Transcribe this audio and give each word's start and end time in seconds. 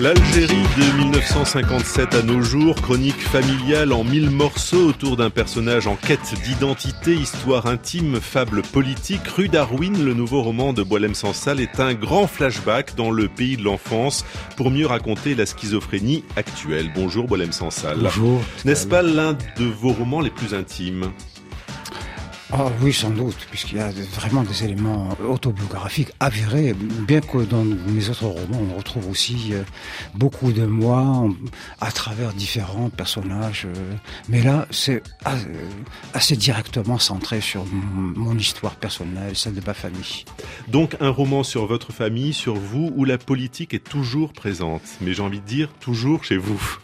L'Algérie 0.00 0.56
de 0.78 0.96
1957 1.04 2.14
à 2.14 2.22
nos 2.22 2.40
jours, 2.40 2.74
chronique 2.76 3.20
familiale 3.20 3.92
en 3.92 4.02
mille 4.02 4.30
morceaux 4.30 4.86
autour 4.86 5.18
d'un 5.18 5.28
personnage 5.28 5.86
en 5.86 5.94
quête 5.94 6.32
d'identité, 6.42 7.12
histoire 7.12 7.66
intime, 7.66 8.18
fable 8.18 8.62
politique. 8.62 9.28
Rue 9.28 9.48
Darwin, 9.48 10.02
le 10.02 10.14
nouveau 10.14 10.40
roman 10.40 10.72
de 10.72 10.82
Boilem 10.82 11.14
Sansal, 11.14 11.60
est 11.60 11.80
un 11.80 11.92
grand 11.92 12.26
flashback 12.26 12.94
dans 12.96 13.10
le 13.10 13.28
pays 13.28 13.58
de 13.58 13.62
l'enfance 13.62 14.24
pour 14.56 14.70
mieux 14.70 14.86
raconter 14.86 15.34
la 15.34 15.44
schizophrénie 15.44 16.24
actuelle. 16.34 16.90
Bonjour 16.94 17.26
Boilem 17.26 17.52
Sansal. 17.52 17.98
Bonjour. 18.00 18.40
N'est-ce 18.64 18.86
pas 18.86 19.02
l'un 19.02 19.34
de 19.34 19.66
vos 19.66 19.92
romans 19.92 20.22
les 20.22 20.30
plus 20.30 20.54
intimes? 20.54 21.12
Ah 22.52 22.68
oui, 22.82 22.92
sans 22.92 23.10
doute, 23.10 23.36
puisqu'il 23.50 23.78
y 23.78 23.80
a 23.80 23.90
vraiment 24.16 24.42
des 24.42 24.64
éléments 24.64 25.10
autobiographiques 25.28 26.10
avérés, 26.18 26.74
bien 27.06 27.20
que 27.20 27.38
dans 27.44 27.62
mes 27.64 28.08
autres 28.08 28.26
romans, 28.26 28.62
on 28.72 28.76
retrouve 28.76 29.08
aussi 29.08 29.50
euh, 29.52 29.62
beaucoup 30.14 30.52
de 30.52 30.66
moi 30.66 31.28
à 31.80 31.92
travers 31.92 32.32
différents 32.32 32.90
personnages. 32.90 33.66
Euh, 33.66 33.94
mais 34.28 34.42
là, 34.42 34.66
c'est 34.70 35.00
euh, 35.26 35.30
assez 36.12 36.36
directement 36.36 36.98
centré 36.98 37.40
sur 37.40 37.64
mon 37.66 38.36
histoire 38.36 38.74
personnelle, 38.74 39.36
celle 39.36 39.54
de 39.54 39.62
ma 39.64 39.74
famille. 39.74 40.24
Donc 40.66 40.96
un 41.00 41.10
roman 41.10 41.44
sur 41.44 41.66
votre 41.66 41.92
famille, 41.92 42.32
sur 42.32 42.54
vous, 42.54 42.92
où 42.96 43.04
la 43.04 43.18
politique 43.18 43.74
est 43.74 43.84
toujours 43.84 44.32
présente, 44.32 44.82
mais 45.00 45.14
j'ai 45.14 45.22
envie 45.22 45.40
de 45.40 45.46
dire 45.46 45.68
toujours 45.80 46.24
chez 46.24 46.36
vous. 46.36 46.78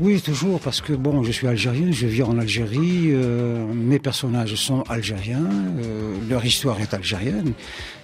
Oui, 0.00 0.20
toujours, 0.20 0.60
parce 0.60 0.80
que 0.80 0.92
bon, 0.92 1.22
je 1.22 1.32
suis 1.32 1.46
algérien, 1.46 1.90
je 1.90 2.06
vis 2.06 2.22
en 2.22 2.38
Algérie, 2.38 3.10
euh, 3.12 3.66
mes 3.72 3.98
personnages 3.98 4.54
sont 4.54 4.82
algériens, 4.88 5.44
euh, 5.44 6.14
leur 6.28 6.44
histoire 6.44 6.80
est 6.80 6.94
algérienne, 6.94 7.52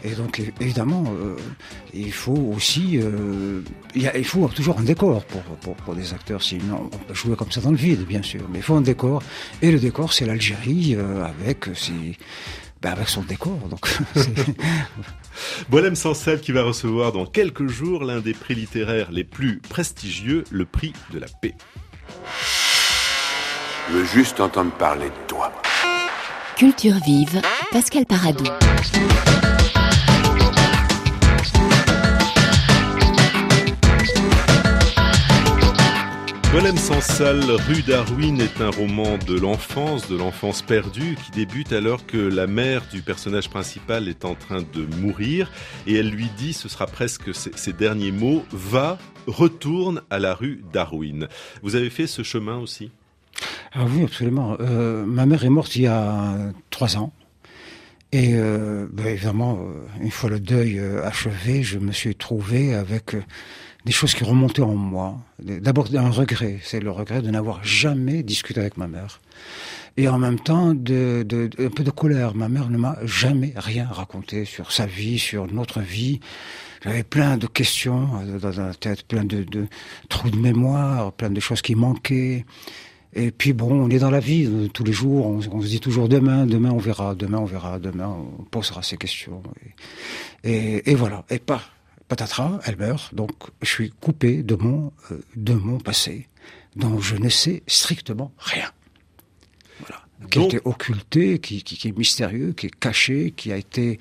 et 0.05 0.11
donc 0.11 0.43
évidemment, 0.61 1.05
euh, 1.21 1.37
il 1.95 2.13
faut 2.13 2.53
aussi, 2.55 3.01
il, 3.95 4.25
faut 4.25 4.49
toujours 4.49 4.79
un 4.79 4.85
décor 4.85 5.25
pour, 5.25 5.75
pour, 5.75 5.95
des 5.95 6.13
acteurs, 6.13 6.43
sinon 6.43 6.91
on 6.93 6.99
peut 6.99 7.15
jouer 7.15 7.37
comme 7.37 7.51
ça 7.51 7.61
dans 7.61 7.71
le 7.71 7.77
vide, 7.77 8.05
bien 8.07 8.23
sûr, 8.23 8.43
mais 8.51 8.59
il 8.59 8.63
faut 8.63 8.75
un 8.75 8.83
décor, 8.83 9.23
et 9.63 9.71
le 9.71 9.79
décor 9.79 10.13
c'est 10.13 10.27
l'Algérie 10.27 10.97
avec 10.97 11.69
ben 12.81 12.93
avec 12.93 13.09
son 13.09 13.23
décor, 13.23 13.59
donc. 13.69 13.89
Boilem 15.69 15.95
Sansel 15.95 16.41
qui 16.41 16.53
va 16.53 16.63
recevoir 16.63 17.13
dans 17.13 17.27
quelques 17.27 17.67
jours 17.67 18.05
l'un 18.05 18.21
des 18.21 18.35
prix 18.35 18.55
littéraires 18.55 19.11
les 19.11 19.25
plus 19.25 19.61
prestigieux, 19.69 20.45
le 20.51 20.65
prix 20.65 20.93
de 21.13 21.19
la 21.19 21.27
paix. 21.41 21.55
Je 23.89 23.95
veux 23.95 24.05
juste 24.05 24.41
entendre 24.41 24.73
parler 24.73 25.07
de 25.07 25.27
toi. 25.27 25.53
Culture 26.57 26.97
vive, 27.05 27.41
Pascal 27.73 28.05
Paradou. 28.05 28.45
Golem 36.59 36.77
sans 36.77 37.01
salle, 37.01 37.53
rue 37.69 37.83
Darwin 37.83 38.41
est 38.41 38.61
un 38.61 38.71
roman 38.71 39.17
de 39.17 39.39
l'enfance, 39.39 40.09
de 40.09 40.17
l'enfance 40.17 40.61
perdue, 40.61 41.17
qui 41.25 41.31
débute 41.31 41.73
alors 41.73 42.05
que 42.05 42.17
la 42.17 42.49
mère 42.49 42.83
du 42.93 43.01
personnage 43.01 43.49
principal 43.49 44.09
est 44.09 44.25
en 44.25 44.35
train 44.35 44.63
de 44.63 44.85
mourir 44.97 45.53
et 45.87 45.95
elle 45.95 46.11
lui 46.11 46.27
dit, 46.37 46.53
ce 46.53 46.69
sera 46.69 46.89
presque 46.89 47.33
ses, 47.33 47.73
derniers 47.73 48.11
mots, 48.11 48.45
va, 48.51 48.99
retourne 49.29 50.03
à 50.11 50.19
la 50.19 50.35
rue 50.35 50.65
Darwin. 50.73 51.29
Vous 51.63 51.77
avez 51.77 51.91
fait 51.91 52.09
ce 52.09 52.25
chemin 52.25 52.59
aussi? 52.59 52.91
Ah 53.73 53.85
oui, 53.89 54.03
absolument. 54.03 54.57
Euh, 54.59 55.07
ma 55.07 55.27
mère 55.27 55.45
est 55.45 55.51
morte 55.51 55.77
il 55.77 55.83
y 55.83 55.87
a 55.87 56.35
trois 56.71 56.97
ans. 56.97 57.13
Et 58.11 58.33
euh, 58.33 58.89
ben, 58.91 59.07
évidemment, 59.07 59.61
euh, 59.61 60.03
une 60.03 60.11
fois 60.11 60.29
le 60.29 60.41
deuil 60.41 60.81
achevé, 61.05 61.63
je 61.63 61.79
me 61.79 61.93
suis 61.93 62.17
trouvé 62.17 62.75
avec 62.75 63.15
des 63.89 63.93
choses 63.93 64.15
qui 64.15 64.23
remontaient 64.23 64.61
en 64.61 64.75
moi. 64.75 65.17
D'abord 65.39 65.89
un 65.95 66.11
regret, 66.11 66.59
c'est 66.63 66.79
le 66.79 66.91
regret 66.91 67.23
de 67.23 67.31
n'avoir 67.31 67.65
jamais 67.65 68.23
discuté 68.23 68.61
avec 68.61 68.77
ma 68.77 68.87
mère. 68.87 69.19
Et 69.97 70.09
en 70.09 70.19
même 70.19 70.39
temps, 70.39 70.73
un 70.73 70.75
peu 70.75 71.85
de 71.89 71.91
colère. 71.91 72.35
Ma 72.35 72.51
mère 72.51 72.69
ne 72.69 72.77
m'a 72.77 72.99
jamais 73.05 73.55
rien 73.57 73.87
raconté 73.91 74.45
sur 74.45 74.73
sa 74.73 74.85
vie, 74.85 75.19
sur 75.19 75.51
notre 75.51 75.81
vie. 75.81 76.21
J'avais 76.85 77.03
plein 77.03 77.39
de 77.39 77.47
questions 77.47 78.11
dans 78.43 78.51
la 78.51 78.75
tête, 78.75 79.05
plein 79.05 79.25
de, 79.25 79.47
trous 80.11 80.29
de 80.29 80.37
mémoire, 80.37 81.11
plein 81.13 81.31
de 81.31 81.41
choses 81.41 81.63
qui 81.63 81.75
manquaient. 81.75 82.45
Et 83.15 83.31
puis 83.31 83.55
bon, 83.55 83.73
on 83.73 83.89
est 83.89 84.01
dans 84.01 84.11
la 84.11 84.21
vie 84.21 84.45
euh, 84.45 84.69
tous 84.69 84.85
les 84.85 84.93
jours, 84.93 85.27
on, 85.27 85.41
se 85.41 85.67
dit 85.67 85.81
toujours 85.81 86.11
demain, 86.11 86.45
demain 86.45 86.73
on 86.73 86.77
verra, 86.77 87.15
demain 87.15 87.39
on 87.39 87.47
verra, 87.47 87.79
demain 87.79 88.07
on 88.07 88.45
posera 88.45 88.83
ces 88.83 88.99
questions. 88.99 89.43
Et 90.45 90.95
voilà, 90.95 91.25
et 91.31 91.39
pas 91.39 91.63
patatras, 92.09 92.59
elle 92.65 92.77
meurt, 92.77 93.15
donc 93.15 93.31
je 93.63 93.69
suis 93.69 93.91
coupé 93.91 94.43
de 94.43 94.55
mon, 94.55 94.93
euh, 95.13 95.21
de 95.37 95.53
mon 95.53 95.79
passé, 95.79 96.27
dont 96.77 97.01
je 97.01 97.17
ne 97.17 97.29
sais 97.29 97.63
strictement 97.67 98.33
rien. 98.39 98.71
Voilà. 99.81 100.03
Qui 100.31 100.39
a 100.41 100.45
été 100.45 100.61
occulté, 100.65 101.39
qui, 101.39 101.63
qui, 101.63 101.89
est 101.89 101.97
mystérieux, 101.97 102.53
qui 102.53 102.67
est 102.67 102.79
caché, 102.79 103.33
qui 103.37 103.53
a 103.53 103.57
été... 103.57 103.99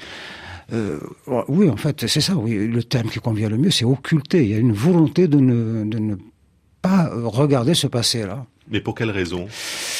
Euh, 0.73 0.99
oui, 1.47 1.69
en 1.69 1.77
fait, 1.77 2.07
c'est 2.07 2.21
ça, 2.21 2.35
oui, 2.35 2.67
le 2.67 2.83
terme 2.83 3.09
qui 3.09 3.19
convient 3.19 3.49
le 3.49 3.57
mieux, 3.57 3.71
c'est 3.71 3.85
occulté. 3.85 4.43
Il 4.43 4.49
y 4.49 4.53
a 4.53 4.57
une 4.57 4.73
volonté 4.73 5.27
de 5.27 5.37
ne, 5.37 5.85
de 5.85 5.99
ne 5.99 6.15
pas 6.81 7.09
regarder 7.13 7.73
ce 7.73 7.87
passé-là. 7.87 8.45
Mais 8.69 8.81
pour 8.81 8.95
quelle 8.95 9.11
raison? 9.11 9.47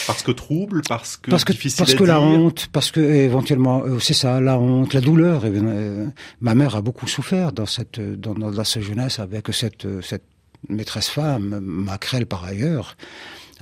Parce 0.07 0.23
que 0.23 0.31
trouble, 0.31 0.81
parce 0.88 1.17
que 1.17 1.31
parce 1.31 1.45
que 1.45 1.53
difficile 1.53 1.79
parce 1.79 1.95
que 1.95 2.03
la 2.03 2.19
honte, 2.19 2.67
parce 2.72 2.91
que 2.91 3.00
éventuellement 3.00 3.83
euh, 3.83 4.00
c'est 4.00 4.13
ça, 4.13 4.41
la 4.41 4.57
honte, 4.57 4.94
la 4.94 5.01
douleur. 5.01 5.44
Euh, 5.45 6.07
ma 6.41 6.55
mère 6.55 6.75
a 6.75 6.81
beaucoup 6.81 7.07
souffert 7.07 7.51
dans 7.51 7.66
cette 7.66 8.00
dans, 8.00 8.33
dans 8.33 8.63
sa 8.63 8.81
jeunesse 8.81 9.19
avec 9.19 9.47
cette 9.53 9.88
cette 10.01 10.25
maîtresse 10.69 11.09
femme, 11.09 11.59
Macrel 11.61 12.25
par 12.25 12.44
ailleurs 12.44 12.97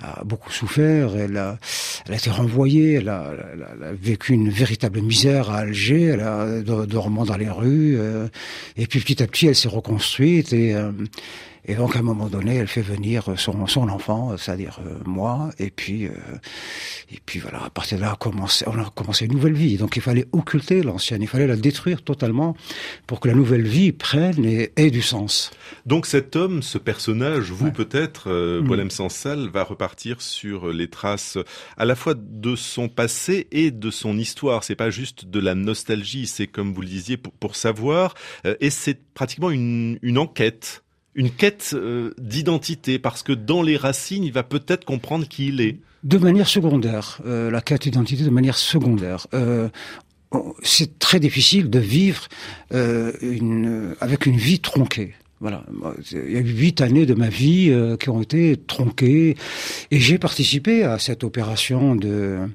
a 0.01 0.23
beaucoup 0.23 0.51
souffert, 0.51 1.15
elle 1.15 1.37
a, 1.37 1.57
elle 2.05 2.13
a 2.13 2.17
été 2.17 2.29
renvoyée, 2.29 2.95
elle 2.95 3.09
a, 3.09 3.31
elle 3.53 3.83
a, 3.83 3.93
vécu 3.93 4.33
une 4.33 4.49
véritable 4.49 5.01
misère 5.01 5.49
à 5.49 5.59
Alger, 5.59 6.03
elle 6.03 6.19
a 6.19 6.61
dormant 6.61 7.25
dans 7.25 7.37
les 7.37 7.49
rues, 7.49 7.95
euh, 7.97 8.27
et 8.75 8.87
puis 8.87 8.99
petit 8.99 9.23
à 9.23 9.27
petit 9.27 9.47
elle 9.47 9.55
s'est 9.55 9.69
reconstruite 9.69 10.51
et 10.53 10.75
et 11.67 11.75
donc, 11.75 11.95
à 11.95 11.99
un 11.99 12.03
moment 12.03 12.27
donné, 12.27 12.55
elle 12.55 12.67
fait 12.67 12.81
venir 12.81 13.33
son, 13.37 13.65
son 13.67 13.89
enfant, 13.89 14.37
c'est-à-dire 14.37 14.79
euh, 14.85 14.99
moi, 15.05 15.49
et 15.57 15.71
puis, 15.71 16.05
euh, 16.05 16.11
et 17.11 17.19
puis 17.25 17.39
voilà, 17.39 17.65
à 17.65 17.69
partir 17.69 17.97
de 17.97 18.03
là, 18.03 18.17
on 18.25 18.79
a, 18.79 18.91
commencé, 18.93 19.25
une 19.25 19.33
nouvelle 19.33 19.53
vie. 19.53 19.77
Donc, 19.77 19.95
il 19.95 20.01
fallait 20.01 20.27
occulter 20.31 20.83
l'ancienne, 20.83 21.21
il 21.21 21.27
fallait 21.27 21.47
la 21.47 21.55
détruire 21.55 22.03
totalement 22.03 22.55
pour 23.07 23.19
que 23.19 23.27
la 23.27 23.33
nouvelle 23.33 23.67
vie 23.67 23.91
prenne 23.91 24.45
et 24.45 24.71
ait 24.75 24.91
du 24.91 25.01
sens. 25.01 25.51
Donc, 25.85 26.05
cet 26.05 26.35
homme, 26.35 26.61
ce 26.61 26.77
personnage, 26.77 27.51
vous 27.51 27.71
peut-être, 27.71 28.29
euh, 28.29 28.61
mmh. 28.61 28.89
Sansal, 28.91 29.49
va 29.49 29.63
repartir 29.63 30.21
sur 30.21 30.67
les 30.67 30.89
traces 30.89 31.37
à 31.77 31.85
la 31.85 31.95
fois 31.95 32.13
de 32.15 32.55
son 32.55 32.89
passé 32.89 33.47
et 33.51 33.71
de 33.71 33.89
son 33.89 34.17
histoire. 34.17 34.63
C'est 34.63 34.75
pas 34.75 34.91
juste 34.91 35.25
de 35.25 35.39
la 35.39 35.55
nostalgie, 35.55 36.27
c'est 36.27 36.47
comme 36.47 36.73
vous 36.73 36.81
le 36.81 36.87
disiez, 36.87 37.17
pour, 37.17 37.33
pour 37.33 37.55
savoir, 37.55 38.13
euh, 38.45 38.55
et 38.59 38.69
c'est 38.69 39.01
pratiquement 39.13 39.49
une, 39.49 39.97
une 40.01 40.17
enquête 40.17 40.83
une 41.15 41.31
quête 41.31 41.71
euh, 41.73 42.13
d'identité, 42.17 42.99
parce 42.99 43.23
que 43.23 43.31
dans 43.31 43.61
les 43.61 43.77
racines, 43.77 44.23
il 44.23 44.33
va 44.33 44.43
peut-être 44.43 44.85
comprendre 44.85 45.27
qui 45.27 45.47
il 45.47 45.61
est. 45.61 45.79
De 46.03 46.17
manière 46.17 46.47
secondaire, 46.47 47.19
euh, 47.25 47.49
la 47.49 47.61
quête 47.61 47.83
d'identité 47.83 48.23
de 48.23 48.29
manière 48.29 48.57
secondaire. 48.57 49.25
Euh, 49.33 49.69
c'est 50.61 50.99
très 50.99 51.19
difficile 51.19 51.69
de 51.69 51.79
vivre 51.79 52.27
une, 52.71 53.95
avec 54.01 54.25
une 54.25 54.35
vie 54.35 54.59
tronquée. 54.59 55.13
Voilà, 55.41 55.63
il 56.11 56.31
y 56.31 56.37
a 56.37 56.39
eu 56.39 56.43
huit 56.43 56.81
années 56.81 57.05
de 57.05 57.13
ma 57.13 57.27
vie 57.27 57.73
qui 57.99 58.09
ont 58.09 58.21
été 58.21 58.55
tronquées. 58.55 59.35
Et 59.91 59.99
j'ai 59.99 60.17
participé 60.17 60.83
à 60.83 60.97
cette 60.97 61.23
opération 61.23 61.95
de 61.95 62.47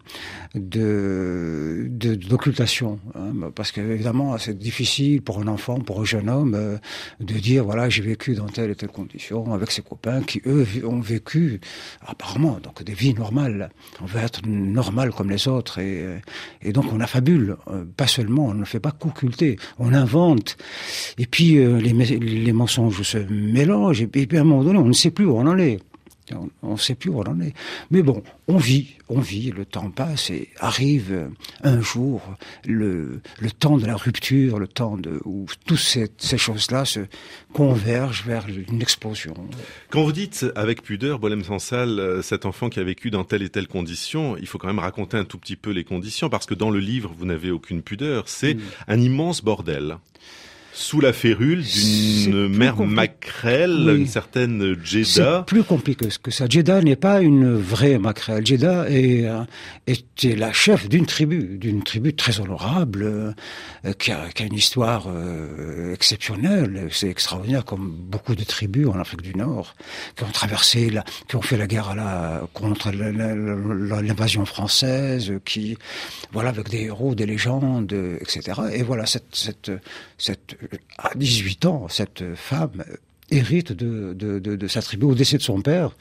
de 0.55 1.89
d'occultation 2.29 2.99
hein, 3.15 3.51
parce 3.55 3.71
qu'évidemment 3.71 4.37
c'est 4.37 4.59
difficile 4.59 5.23
pour 5.23 5.39
un 5.39 5.47
enfant 5.47 5.79
pour 5.79 6.01
un 6.01 6.05
jeune 6.05 6.29
homme 6.29 6.55
euh, 6.57 6.77
de 7.21 7.35
dire 7.35 7.65
voilà 7.65 7.89
j'ai 7.89 8.03
vécu 8.03 8.35
dans 8.35 8.47
telle 8.47 8.73
et 8.73 8.75
telle 8.75 8.89
condition 8.89 9.55
avec 9.55 9.71
ses 9.71 9.83
copains 9.83 10.23
qui 10.23 10.43
eux 10.47 10.67
ont 10.85 10.99
vécu 10.99 11.61
apparemment 12.05 12.59
donc 12.61 12.83
des 12.83 12.95
vies 12.95 13.15
normales. 13.15 13.71
On 14.03 14.07
veut 14.07 14.21
être 14.21 14.45
normal 14.45 15.13
comme 15.13 15.31
les 15.31 15.47
autres 15.47 15.79
et, 15.79 16.03
euh, 16.03 16.73
donc 16.73 16.87
on 16.93 17.01
affabule 17.01 17.57
euh, 17.69 17.85
pas 17.97 18.09
seulement 18.09 18.47
on 18.47 18.55
ne 18.55 18.65
fait 18.65 18.81
pas 18.81 18.91
qu'occulter 18.91 19.57
on 19.79 19.93
invente. 19.93 20.57
Et 21.19 21.27
puis 21.27 21.55
les, 21.55 21.93
les 21.93 22.53
mensonges 22.53 22.80
se 22.91 23.19
mélangent 23.19 24.03
et 24.03 24.07
puis 24.07 24.39
à 24.39 24.41
un 24.41 24.45
moment 24.45 24.65
donné 24.65 24.79
on 24.79 24.87
ne 24.87 24.93
sait 24.93 25.11
plus 25.11 25.27
où 25.27 25.37
on 25.37 25.47
en 25.47 25.59
est 25.59 25.81
on 26.63 26.73
ne 26.73 26.77
sait 26.77 26.95
plus 26.95 27.11
où 27.11 27.19
on 27.19 27.25
en 27.27 27.41
est. 27.41 27.55
Mais 27.91 28.03
bon, 28.03 28.23
on 28.49 28.57
vit, 28.57 28.97
on 29.09 29.21
vit, 29.21 29.51
le 29.51 29.65
temps 29.65 29.91
passe 29.91 30.31
et 30.31 30.49
arrive 30.59 31.13
euh, 31.13 31.29
un 31.63 31.81
jour 31.81 32.23
le, 32.67 33.21
le 33.39 33.51
temps 33.51 33.79
de 33.79 33.87
la 33.87 33.97
rupture, 33.97 34.59
le 34.59 34.69
temps 34.69 34.97
de, 34.97 35.21
où 35.25 35.47
toutes 35.67 35.79
ces, 35.79 36.09
ces 36.19 36.39
choses-là 36.39 36.85
se 36.85 37.01
convergent 37.53 38.25
vers 38.25 38.47
une 38.49 38.83
explosion. 38.83 39.35
Quand 39.91 40.03
vous 40.03 40.13
dites 40.13 40.47
avec 40.55 40.83
pudeur, 40.83 41.19
Bolem 41.19 41.43
Sansal, 41.43 41.99
euh, 41.99 42.23
cet 42.23 42.47
enfant 42.47 42.69
qui 42.69 42.81
a 42.81 42.85
vécu 42.85 43.11
dans 43.11 43.25
telle 43.25 43.43
et 43.43 43.51
telle 43.51 43.69
condition, 43.69 44.37
il 44.37 44.47
faut 44.47 44.59
quand 44.59 44.69
même 44.69 44.79
raconter 44.79 45.17
un 45.17 45.25
tout 45.25 45.39
petit 45.39 45.57
peu 45.57 45.71
les 45.71 45.85
conditions 45.85 46.29
parce 46.29 46.47
que 46.47 46.55
dans 46.55 46.71
le 46.71 46.81
livre, 46.81 47.13
vous 47.17 47.27
n'avez 47.27 47.51
aucune 47.51 47.83
pudeur. 47.83 48.29
C'est 48.29 48.55
mm. 48.55 48.61
un 48.89 49.01
immense 49.01 49.43
bordel. 49.43 49.97
Sous 50.73 51.01
la 51.01 51.13
férule 51.13 51.63
d'une 51.63 52.49
mère 52.49 52.77
maquerelle, 52.83 53.97
une 53.97 54.07
certaine 54.07 54.77
Jeddah. 54.85 55.05
C'est 55.05 55.47
plus 55.47 55.65
compliqué 55.65 56.09
que 56.23 56.31
ça. 56.31 56.47
Jeddah 56.49 56.81
n'est 56.83 56.97
pas 56.97 57.21
une 57.21 57.55
vraie 57.55 57.99
maquerelle. 57.99 58.47
Jeddah 58.47 58.89
est, 58.89 59.27
euh, 59.27 59.43
était 59.87 60.37
la 60.37 60.53
chef 60.53 60.89
d'une 60.89 61.07
tribu, 61.07 61.59
d'une 61.59 61.83
tribu 61.83 62.15
très 62.15 62.41
honorable, 62.41 63.03
euh, 63.05 63.93
qui, 63.99 64.13
a, 64.13 64.29
qui, 64.29 64.43
a, 64.43 64.47
une 64.47 64.55
histoire 64.55 65.07
euh, 65.09 65.93
exceptionnelle. 65.93 66.89
C'est 66.93 67.09
extraordinaire, 67.09 67.65
comme 67.65 67.91
beaucoup 67.91 68.35
de 68.35 68.45
tribus 68.45 68.87
en 68.87 68.99
Afrique 68.99 69.23
du 69.23 69.35
Nord, 69.35 69.75
qui 70.17 70.25
ont 70.25 70.31
traversé, 70.31 70.91
la, 70.91 71.05
qui 71.29 71.37
ont 71.37 71.43
fait 71.43 71.57
la 71.57 71.67
guerre 71.67 71.91
à 71.91 71.95
la, 71.95 72.43
contre 72.55 72.91
l'invasion 72.93 74.45
française, 74.47 75.33
qui, 75.45 75.77
voilà, 76.33 76.51
avec 76.51 76.69
des 76.69 76.83
héros, 76.83 77.15
des 77.15 77.27
légendes, 77.27 77.93
etc. 78.21 78.61
Et 78.73 78.83
voilà, 78.83 79.07
cette, 79.07 79.35
cette, 79.35 79.71
cette 80.17 80.57
à 80.99 81.13
18 81.15 81.67
ans, 81.67 81.87
cette 81.89 82.35
femme 82.35 82.85
hérite 83.31 83.73
de, 83.73 84.67
sa 84.67 84.83
tribu, 84.83 85.07
au 85.07 85.15
décès 85.15 85.37
de 85.39 85.43
son 85.43 85.61
père, 85.61 85.97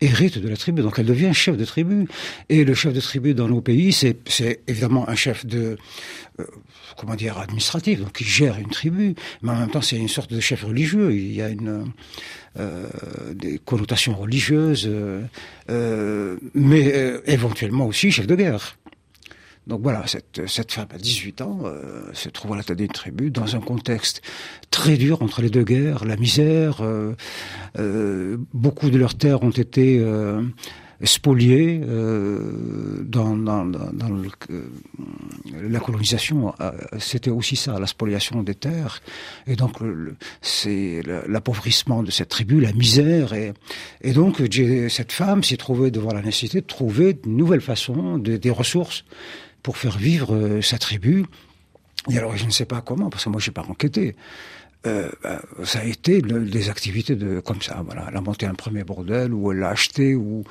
hérite 0.00 0.38
de 0.38 0.48
la 0.48 0.56
tribu. 0.56 0.82
Donc 0.82 0.98
elle 0.98 1.06
devient 1.06 1.32
chef 1.34 1.56
de 1.56 1.64
tribu. 1.64 2.06
Et 2.48 2.64
le 2.64 2.74
chef 2.74 2.92
de 2.92 3.00
tribu 3.00 3.34
dans 3.34 3.48
nos 3.48 3.60
pays, 3.60 3.92
c'est 3.92 4.60
évidemment 4.66 5.08
un 5.08 5.16
chef 5.16 5.44
de, 5.44 5.76
euh, 6.38 6.44
comment 6.96 7.14
dire, 7.14 7.38
administratif, 7.38 8.00
donc 8.00 8.20
il 8.20 8.26
gère 8.26 8.58
une 8.58 8.70
tribu, 8.70 9.14
mais 9.42 9.52
en 9.52 9.56
même 9.56 9.70
temps 9.70 9.82
c'est 9.82 9.96
une 9.96 10.08
sorte 10.08 10.32
de 10.32 10.40
chef 10.40 10.64
religieux. 10.64 11.12
Il 11.12 11.34
y 11.34 11.42
a 11.42 11.48
une, 11.48 11.84
euh, 12.58 12.86
des 13.34 13.58
connotations 13.58 14.16
religieuses, 14.16 14.88
euh, 15.70 16.36
mais 16.54 16.92
euh, 16.92 17.20
éventuellement 17.26 17.86
aussi 17.86 18.10
chef 18.10 18.26
de 18.26 18.34
guerre. 18.34 18.76
Donc 19.68 19.82
voilà, 19.82 20.06
cette, 20.06 20.46
cette 20.48 20.72
femme 20.72 20.88
à 20.94 20.96
18 20.96 21.42
ans 21.42 21.58
euh, 21.64 22.02
se 22.14 22.30
trouve 22.30 22.54
à 22.54 22.56
la 22.56 22.62
tête 22.62 22.78
d'une 22.78 22.88
tribu 22.88 23.30
dans 23.30 23.54
un 23.54 23.60
contexte 23.60 24.22
très 24.70 24.96
dur 24.96 25.22
entre 25.22 25.42
les 25.42 25.50
deux 25.50 25.62
guerres, 25.62 26.06
la 26.06 26.16
misère. 26.16 26.80
Euh, 26.80 27.14
euh, 27.78 28.38
beaucoup 28.54 28.88
de 28.88 28.96
leurs 28.96 29.14
terres 29.14 29.42
ont 29.42 29.50
été 29.50 29.98
euh, 30.00 30.42
spoliées 31.04 31.82
euh, 31.86 33.02
dans, 33.04 33.36
dans, 33.36 33.66
dans 33.66 34.08
le, 34.08 34.30
la 35.68 35.80
colonisation. 35.80 36.54
C'était 36.98 37.30
aussi 37.30 37.54
ça, 37.54 37.78
la 37.78 37.86
spoliation 37.86 38.42
des 38.42 38.54
terres. 38.54 39.02
Et 39.46 39.54
donc 39.54 39.76
c'est 40.40 41.02
l'appauvrissement 41.26 42.02
de 42.02 42.10
cette 42.10 42.30
tribu, 42.30 42.58
la 42.58 42.72
misère. 42.72 43.34
Et, 43.34 43.52
et 44.00 44.12
donc 44.12 44.42
cette 44.88 45.12
femme 45.12 45.44
s'est 45.44 45.58
trouvée 45.58 45.90
devant 45.90 46.14
la 46.14 46.22
nécessité 46.22 46.62
de 46.62 46.66
trouver 46.66 47.12
de 47.12 47.28
nouvelles 47.28 47.60
façons, 47.60 48.16
de, 48.16 48.38
des 48.38 48.50
ressources 48.50 49.04
pour 49.62 49.76
faire 49.76 49.98
vivre 49.98 50.34
euh, 50.34 50.62
sa 50.62 50.78
tribu. 50.78 51.26
Et 52.10 52.18
alors, 52.18 52.36
je 52.36 52.44
ne 52.44 52.50
sais 52.50 52.64
pas 52.64 52.80
comment, 52.80 53.10
parce 53.10 53.24
que 53.24 53.30
moi, 53.30 53.40
j'ai 53.40 53.50
pas 53.50 53.64
enquêté. 53.68 54.16
Euh, 54.86 55.10
bah, 55.22 55.42
ça 55.64 55.80
a 55.80 55.84
été 55.84 56.22
des 56.22 56.70
activités 56.70 57.18
comme 57.44 57.60
ça. 57.60 57.84
Elle 57.90 58.16
a 58.16 58.20
monté 58.20 58.46
un 58.46 58.54
premier 58.54 58.84
bordel, 58.84 59.34
ou 59.34 59.50
elle 59.50 59.58
l'a 59.58 59.70
acheté, 59.70 60.14
ou, 60.14 60.44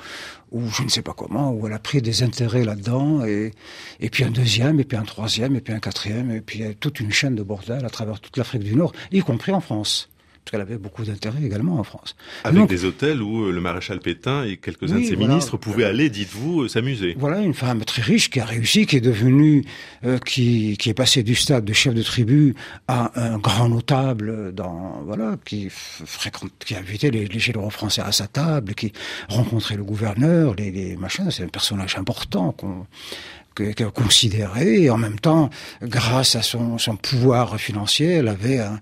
je 0.52 0.82
ne 0.82 0.88
sais 0.88 1.02
pas 1.02 1.14
comment, 1.14 1.50
où 1.52 1.66
elle 1.66 1.72
a 1.72 1.78
pris 1.78 2.02
des 2.02 2.22
intérêts 2.22 2.64
là-dedans, 2.64 3.24
et, 3.24 3.52
et 4.00 4.10
puis 4.10 4.24
un 4.24 4.30
deuxième, 4.30 4.78
et 4.80 4.84
puis 4.84 4.98
un 4.98 5.02
troisième, 5.02 5.56
et 5.56 5.60
puis 5.60 5.72
un 5.72 5.80
quatrième, 5.80 6.30
et 6.30 6.42
puis 6.42 6.62
toute 6.78 7.00
une 7.00 7.10
chaîne 7.10 7.34
de 7.34 7.42
bordels 7.42 7.86
à 7.86 7.90
travers 7.90 8.20
toute 8.20 8.36
l'Afrique 8.36 8.64
du 8.64 8.74
Nord, 8.74 8.92
y 9.12 9.20
compris 9.20 9.52
en 9.52 9.60
France 9.60 10.10
parce 10.48 10.62
qu'elle 10.62 10.72
avait 10.72 10.80
beaucoup 10.80 11.04
d'intérêt 11.04 11.42
également 11.44 11.78
en 11.78 11.84
France. 11.84 12.16
Avec 12.42 12.58
Donc, 12.58 12.70
des 12.70 12.86
hôtels 12.86 13.20
où 13.20 13.44
euh, 13.44 13.52
le 13.52 13.60
maréchal 13.60 13.98
Pétain 13.98 14.44
et 14.44 14.56
quelques-uns 14.56 14.96
oui, 14.96 15.02
de 15.02 15.08
ses 15.08 15.14
voilà, 15.14 15.34
ministres 15.34 15.58
pouvaient 15.58 15.84
aller, 15.84 16.08
dites-vous, 16.08 16.62
euh, 16.62 16.68
s'amuser. 16.68 17.14
Voilà, 17.18 17.40
une 17.40 17.52
femme 17.52 17.84
très 17.84 18.00
riche 18.00 18.30
qui 18.30 18.40
a 18.40 18.46
réussi, 18.46 18.86
qui 18.86 18.96
est 18.96 19.02
devenue, 19.02 19.66
euh, 20.06 20.16
qui, 20.18 20.78
qui 20.78 20.88
est 20.88 20.94
passée 20.94 21.22
du 21.22 21.34
stade 21.34 21.66
de 21.66 21.72
chef 21.74 21.92
de 21.92 22.02
tribu 22.02 22.54
à 22.86 23.12
un 23.20 23.36
grand 23.36 23.68
notable 23.68 24.54
dans, 24.54 25.02
voilà, 25.04 25.36
qui 25.44 25.68
fréquente, 25.70 26.52
qui 26.64 26.74
invitait 26.74 27.10
les, 27.10 27.26
les 27.26 27.38
généraux 27.38 27.68
français 27.68 28.00
à 28.00 28.12
sa 28.12 28.26
table, 28.26 28.74
qui 28.74 28.94
rencontrait 29.28 29.76
le 29.76 29.84
gouverneur, 29.84 30.54
les, 30.54 30.70
les 30.70 30.96
machins. 30.96 31.30
C'est 31.30 31.44
un 31.44 31.48
personnage 31.48 31.98
important 31.98 32.52
qu'on 32.52 32.86
qu'elle 33.62 33.90
considérait 33.90 34.82
et 34.82 34.90
en 34.90 34.98
même 34.98 35.18
temps, 35.18 35.50
grâce 35.82 36.36
à 36.36 36.42
son, 36.42 36.78
pouvoir 37.00 37.58
financier, 37.58 38.14
elle 38.14 38.28
avait 38.28 38.58
un, 38.60 38.80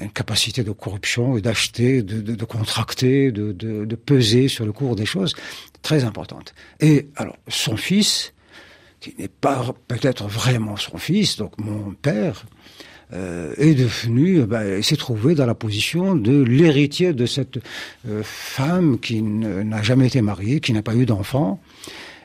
une 0.00 0.10
capacité 0.10 0.62
de 0.62 0.72
corruption 0.72 1.36
et 1.36 1.40
d'acheter, 1.40 2.02
de, 2.02 2.44
contracter, 2.44 3.32
de, 3.32 3.96
peser 3.96 4.48
sur 4.48 4.64
le 4.64 4.72
cours 4.72 4.96
des 4.96 5.06
choses 5.06 5.34
très 5.82 6.04
importante. 6.04 6.54
Et 6.80 7.08
alors, 7.16 7.36
son 7.48 7.76
fils, 7.76 8.32
qui 9.00 9.14
n'est 9.18 9.28
pas 9.28 9.74
peut-être 9.88 10.26
vraiment 10.26 10.76
son 10.76 10.98
fils, 10.98 11.36
donc 11.36 11.52
mon 11.58 11.92
père, 11.92 12.44
euh, 13.12 13.54
est 13.56 13.74
devenu, 13.74 14.42
ben, 14.42 14.80
s'est 14.82 14.96
trouvé 14.96 15.34
dans 15.34 15.46
la 15.46 15.56
position 15.56 16.14
de 16.14 16.42
l'héritier 16.42 17.12
de 17.12 17.26
cette 17.26 17.58
euh, 18.08 18.22
femme 18.22 19.00
qui 19.00 19.20
n'a 19.20 19.82
jamais 19.82 20.06
été 20.06 20.22
mariée, 20.22 20.60
qui 20.60 20.72
n'a 20.72 20.82
pas 20.82 20.94
eu 20.94 21.06
d'enfant, 21.06 21.60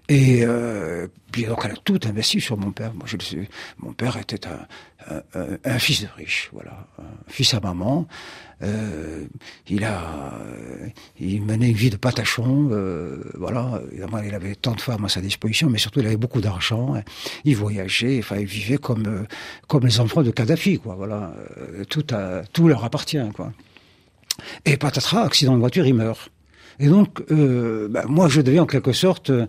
et 0.08 0.44
euh, 0.44 1.08
puis 1.32 1.46
donc 1.46 1.62
elle 1.66 1.72
a 1.72 1.76
tout 1.84 2.00
investi 2.06 2.40
sur 2.40 2.58
mon 2.58 2.72
père. 2.72 2.94
Moi, 2.94 3.06
je 3.08 3.18
le. 3.18 3.46
Mon 3.80 3.94
père 3.94 4.18
était 4.18 4.48
un, 4.48 5.22
un, 5.34 5.58
un, 5.64 5.80
fils 5.80 6.02
de 6.02 6.08
riche, 6.16 6.50
voilà, 6.54 6.88
un 7.00 7.32
fils 7.32 7.54
à 7.54 7.60
maman. 7.60 8.08
Euh, 8.62 9.26
il 9.68 9.84
a, 9.84 10.34
il 11.20 11.42
menait 11.42 11.70
une 11.70 11.76
vie 11.76 11.90
de 11.90 11.98
patachon. 11.98 12.70
Euh, 12.72 13.24
voilà, 13.34 13.82
évidemment, 13.92 14.20
il 14.20 14.34
avait 14.34 14.56
tant 14.56 14.74
de 14.74 14.82
femmes 14.82 15.06
à 15.06 15.10
sa 15.10 15.22
disposition, 15.22 15.70
mais 15.70 15.80
surtout 15.80 16.00
il 16.00 16.08
avait 16.08 16.18
beaucoup 16.18 16.42
d'argent. 16.42 16.96
Il 17.44 17.56
voyageait, 17.58 18.20
enfin, 18.20 18.38
il 18.38 18.46
vivait 18.46 18.78
comme 18.78 19.08
euh, 19.08 19.24
comme 19.68 19.86
les 19.86 20.00
enfants 20.00 20.24
de 20.24 20.32
Kadhafi, 20.32 20.80
quoi. 20.80 20.96
Voilà, 20.96 21.34
euh, 21.58 21.84
tout 21.86 22.06
a, 22.12 22.44
tout 22.54 22.68
leur 22.68 22.86
appartient, 22.86 23.30
quoi. 23.34 23.52
Et 24.66 24.78
patatras, 24.78 25.24
accident 25.24 25.56
de 25.56 25.60
voiture, 25.60 25.86
il 25.86 25.96
meurt. 25.96 26.30
Et 26.80 26.88
donc, 26.88 27.22
euh, 27.32 27.88
bah, 27.90 28.04
moi, 28.08 28.28
je 28.28 28.42
deviens 28.42 28.64
en 28.64 28.66
quelque 28.66 28.92
sorte 28.92 29.30
euh, 29.30 29.48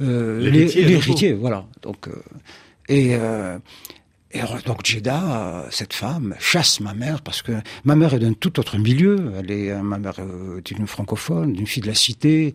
l'héritier, 0.00 1.32
voilà. 1.32 1.66
Donc, 1.82 2.08
euh, 2.08 2.12
et, 2.88 3.14
euh, 3.14 3.58
et 4.32 4.40
donc 4.64 4.84
Jeddah, 4.84 5.66
cette 5.70 5.92
femme, 5.92 6.34
chasse 6.38 6.80
ma 6.80 6.94
mère 6.94 7.20
parce 7.20 7.42
que 7.42 7.52
ma 7.84 7.96
mère 7.96 8.14
est 8.14 8.18
d'un 8.18 8.32
tout 8.32 8.58
autre 8.60 8.78
milieu. 8.78 9.32
Elle 9.38 9.50
est 9.50 9.82
ma 9.82 9.98
mère 9.98 10.20
est 10.58 10.70
une 10.70 10.86
francophone, 10.86 11.52
d'une 11.52 11.66
fille 11.66 11.82
de 11.82 11.88
la 11.88 11.94
cité, 11.94 12.54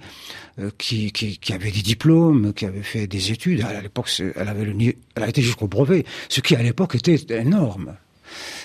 euh, 0.59 0.71
qui, 0.77 1.12
qui, 1.12 1.38
qui, 1.38 1.53
avait 1.53 1.71
des 1.71 1.81
diplômes, 1.81 2.53
qui 2.53 2.65
avait 2.65 2.81
fait 2.81 3.07
des 3.07 3.31
études. 3.31 3.62
À 3.62 3.81
l'époque, 3.81 4.09
elle 4.19 4.48
avait 4.48 4.65
le, 4.65 4.74
elle 5.15 5.24
a 5.24 5.27
été 5.27 5.41
jusqu'au 5.41 5.68
brevet, 5.68 6.06
ce 6.30 6.41
qui 6.41 6.56
à 6.56 6.63
l'époque 6.63 6.95
était 6.95 7.18
énorme. 7.30 7.95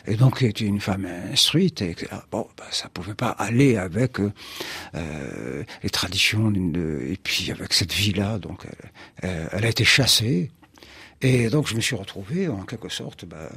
Et 0.06 0.16
donc, 0.16 0.42
était 0.42 0.64
une 0.64 0.80
femme 0.80 1.06
instruite. 1.32 1.82
Et 1.82 1.96
bon, 2.30 2.46
bah, 2.56 2.64
ça 2.70 2.88
pouvait 2.88 3.14
pas 3.14 3.30
aller 3.30 3.76
avec 3.76 4.18
euh, 4.20 5.62
les 5.82 5.90
traditions. 5.90 6.52
Et 6.52 7.18
puis 7.22 7.50
avec 7.50 7.72
cette 7.72 7.92
vie-là, 7.92 8.38
donc, 8.38 8.66
euh, 9.24 9.48
elle 9.52 9.64
a 9.64 9.68
été 9.68 9.84
chassée. 9.84 10.50
Et 11.22 11.50
donc 11.50 11.68
je 11.68 11.74
me 11.74 11.80
suis 11.80 11.96
retrouvé 11.96 12.48
en 12.48 12.62
quelque 12.62 12.88
sorte 12.88 13.26
bah, 13.26 13.50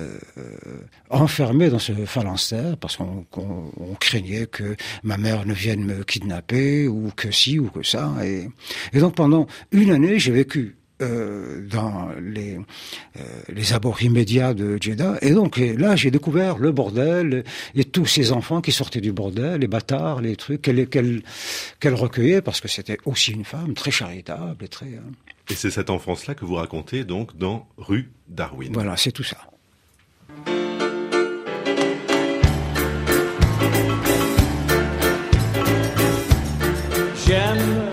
euh, 0.00 0.18
euh, 0.36 0.80
enfermé 1.08 1.70
dans 1.70 1.78
ce 1.78 1.92
phalanstère 2.04 2.76
parce 2.76 2.98
qu'on 2.98 3.24
on, 3.36 3.72
on 3.78 3.94
craignait 3.94 4.46
que 4.46 4.76
ma 5.02 5.16
mère 5.16 5.46
ne 5.46 5.54
vienne 5.54 5.82
me 5.82 6.04
kidnapper 6.04 6.86
ou 6.86 7.10
que 7.16 7.30
si 7.30 7.58
ou 7.58 7.70
que 7.70 7.82
ça. 7.82 8.14
Et 8.22 8.50
donc 8.98 9.14
pendant 9.14 9.46
une 9.72 9.90
année 9.90 10.18
j'ai 10.18 10.32
vécu 10.32 10.76
euh, 11.00 11.64
dans 11.64 12.08
les, 12.20 12.56
euh, 12.56 13.20
les 13.48 13.72
abords 13.72 14.02
immédiats 14.02 14.52
de 14.52 14.78
Jeddah. 14.80 15.18
Et 15.22 15.30
donc 15.30 15.56
là, 15.58 15.94
j'ai 15.94 16.10
découvert 16.10 16.58
le 16.58 16.72
bordel 16.72 17.44
et 17.76 17.84
tous 17.84 18.06
ces 18.06 18.32
enfants 18.32 18.60
qui 18.60 18.72
sortaient 18.72 19.00
du 19.00 19.12
bordel, 19.12 19.60
les 19.60 19.68
bâtards, 19.68 20.20
les 20.20 20.34
trucs 20.34 20.62
qu'elle 20.62 20.88
qu'elle 20.88 21.22
qu'elle 21.78 21.94
recueillait 21.94 22.42
parce 22.42 22.60
que 22.60 22.66
c'était 22.66 22.98
aussi 23.04 23.30
une 23.32 23.44
femme 23.44 23.74
très 23.74 23.92
charitable 23.92 24.64
et 24.64 24.68
très. 24.68 24.86
Hein. 24.86 25.12
Et 25.50 25.54
c'est 25.54 25.70
cette 25.70 25.90
enfance-là 25.90 26.34
que 26.34 26.44
vous 26.44 26.54
racontez 26.56 27.04
donc 27.04 27.36
dans 27.36 27.68
Rue 27.76 28.10
Darwin. 28.28 28.72
Voilà, 28.72 28.96
c'est 28.96 29.12
tout 29.12 29.22
ça. 29.22 29.38
J'aime 37.24 37.90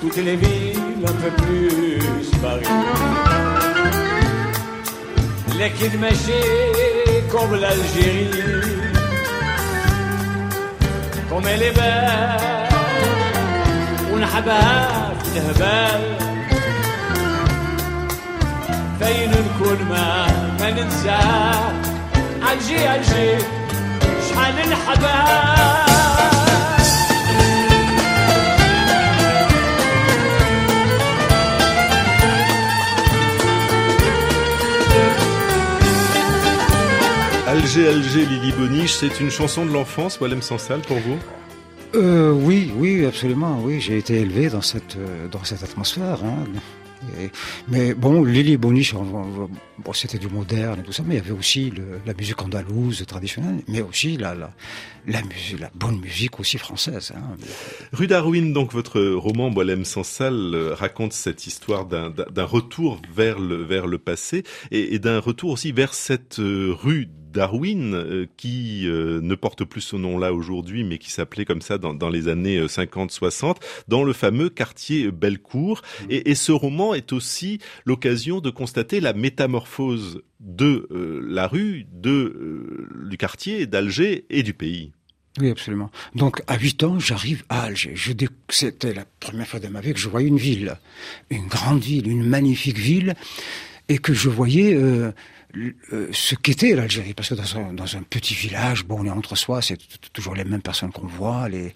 toutes 0.00 0.16
les 0.16 0.36
villes 0.36 0.69
un 1.06 1.12
peu 1.12 1.30
plus 1.42 2.30
Paris. 2.42 2.64
Les 5.58 5.70
kids 5.70 5.98
mâchés 5.98 7.24
comme 7.30 7.54
l'Algérie, 7.60 8.30
comme 11.28 11.46
elle 11.46 11.62
est 11.62 11.76
belle, 11.80 12.60
ونحبها 14.12 15.12
في 15.24 15.38
الهبال 15.38 16.02
فين 19.00 19.30
نكون 19.30 19.78
ما 19.90 20.26
ما 20.60 20.70
ننساه 20.70 21.72
عجي 22.42 22.88
عجي 22.88 23.38
شحال 24.28 24.54
نحبها 24.70 25.99
Alger, 37.70 37.86
Alger, 37.86 38.26
Lily 38.26 38.50
Boniche, 38.50 38.94
c'est 38.94 39.20
une 39.20 39.30
chanson 39.30 39.64
de 39.64 39.70
l'enfance, 39.70 40.18
Walem 40.18 40.42
Sansal, 40.42 40.80
pour 40.80 40.96
vous? 40.98 41.16
Euh, 41.94 42.32
Oui, 42.32 42.72
oui, 42.74 43.06
absolument. 43.06 43.60
Oui, 43.62 43.80
j'ai 43.80 43.96
été 43.96 44.14
élevé 44.16 44.48
dans 44.48 44.60
cette 44.60 44.96
euh, 44.96 45.28
dans 45.28 45.44
cette 45.44 45.62
atmosphère. 45.62 46.18
Hein 46.24 46.46
mais 47.68 47.94
bon, 47.94 48.24
Lily 48.24 48.56
Boniche, 48.56 48.94
bon, 48.94 49.92
c'était 49.92 50.18
du 50.18 50.28
moderne 50.28 50.80
et 50.80 50.82
tout 50.82 50.92
ça, 50.92 51.02
mais 51.06 51.14
il 51.14 51.18
y 51.18 51.20
avait 51.20 51.30
aussi 51.30 51.72
la 52.04 52.12
musique 52.12 52.42
andalouse 52.42 53.04
traditionnelle, 53.06 53.62
mais 53.68 53.80
aussi 53.80 54.16
la, 54.16 54.34
la, 54.34 54.50
la, 55.06 55.22
musique, 55.22 55.60
la 55.60 55.70
bonne 55.74 55.98
musique 56.00 56.40
aussi 56.40 56.58
française. 56.58 57.12
Hein. 57.16 57.36
Rue 57.92 58.06
Darwin, 58.06 58.52
donc 58.52 58.72
votre 58.72 59.00
roman 59.00 59.50
Boilem 59.50 59.84
sans 59.84 60.02
salle 60.02 60.54
euh, 60.54 60.74
raconte 60.74 61.12
cette 61.12 61.46
histoire 61.46 61.86
d'un 61.86 62.44
retour 62.44 63.00
vers 63.14 63.38
le, 63.38 63.62
vers 63.62 63.86
le 63.86 63.98
passé 63.98 64.42
et, 64.70 64.94
et 64.94 64.98
d'un 64.98 65.20
retour 65.20 65.50
aussi 65.52 65.72
vers 65.72 65.94
cette 65.94 66.38
euh, 66.38 66.74
rue 66.76 67.08
Darwin, 67.32 67.94
euh, 67.94 68.26
qui 68.36 68.86
euh, 68.86 69.20
ne 69.20 69.34
porte 69.34 69.64
plus 69.64 69.80
ce 69.80 69.96
nom-là 69.96 70.32
aujourd'hui, 70.32 70.84
mais 70.84 70.98
qui 70.98 71.10
s'appelait 71.10 71.44
comme 71.44 71.62
ça 71.62 71.78
dans, 71.78 72.08
les 72.08 72.28
années 72.28 72.60
50-60, 72.64 73.50
euh, 73.50 73.54
dans 73.88 74.04
le 74.04 74.12
fameux 74.12 74.48
quartier 74.48 75.10
Bellecour. 75.10 75.82
Mmh. 75.82 76.04
Et, 76.10 76.34
ce 76.34 76.52
roman 76.52 76.94
est 76.94 77.12
aussi 77.12 77.58
l'occasion 77.84 78.40
de 78.40 78.50
constater 78.50 79.00
la 79.00 79.12
métamorphose 79.12 80.22
de 80.40 80.88
la 81.28 81.46
rue, 81.46 81.86
de, 81.92 82.88
du 83.08 83.18
quartier, 83.18 83.66
d'Alger 83.66 84.24
et 84.30 84.42
du 84.42 84.54
pays. 84.54 84.92
Oui, 85.38 85.50
absolument. 85.50 85.90
Donc, 86.14 86.42
à 86.46 86.58
8 86.58 86.82
ans, 86.84 86.98
j'arrive 86.98 87.44
à 87.48 87.62
Alger. 87.62 87.94
C'était 88.48 88.94
la 88.94 89.04
première 89.20 89.46
fois 89.46 89.60
de 89.60 89.68
ma 89.68 89.80
vie 89.80 89.92
que 89.92 90.00
je 90.00 90.08
voyais 90.08 90.28
une 90.28 90.38
ville, 90.38 90.76
une 91.30 91.46
grande 91.46 91.80
ville, 91.80 92.08
une 92.08 92.26
magnifique 92.26 92.78
ville, 92.78 93.14
et 93.88 93.98
que 93.98 94.12
je 94.12 94.28
voyais 94.28 94.74
euh, 94.74 95.12
ce 96.12 96.34
qu'était 96.34 96.74
l'Algérie, 96.74 97.14
parce 97.14 97.30
que 97.30 97.34
dans 97.34 97.96
un, 97.96 98.02
petit 98.02 98.34
village, 98.34 98.84
bon, 98.84 99.00
on 99.00 99.06
est 99.06 99.10
entre 99.10 99.36
soi, 99.36 99.60
c'est 99.62 99.78
toujours 100.12 100.34
les 100.34 100.44
mêmes 100.44 100.62
personnes 100.62 100.92
qu'on 100.92 101.06
voit, 101.06 101.48
les, 101.48 101.74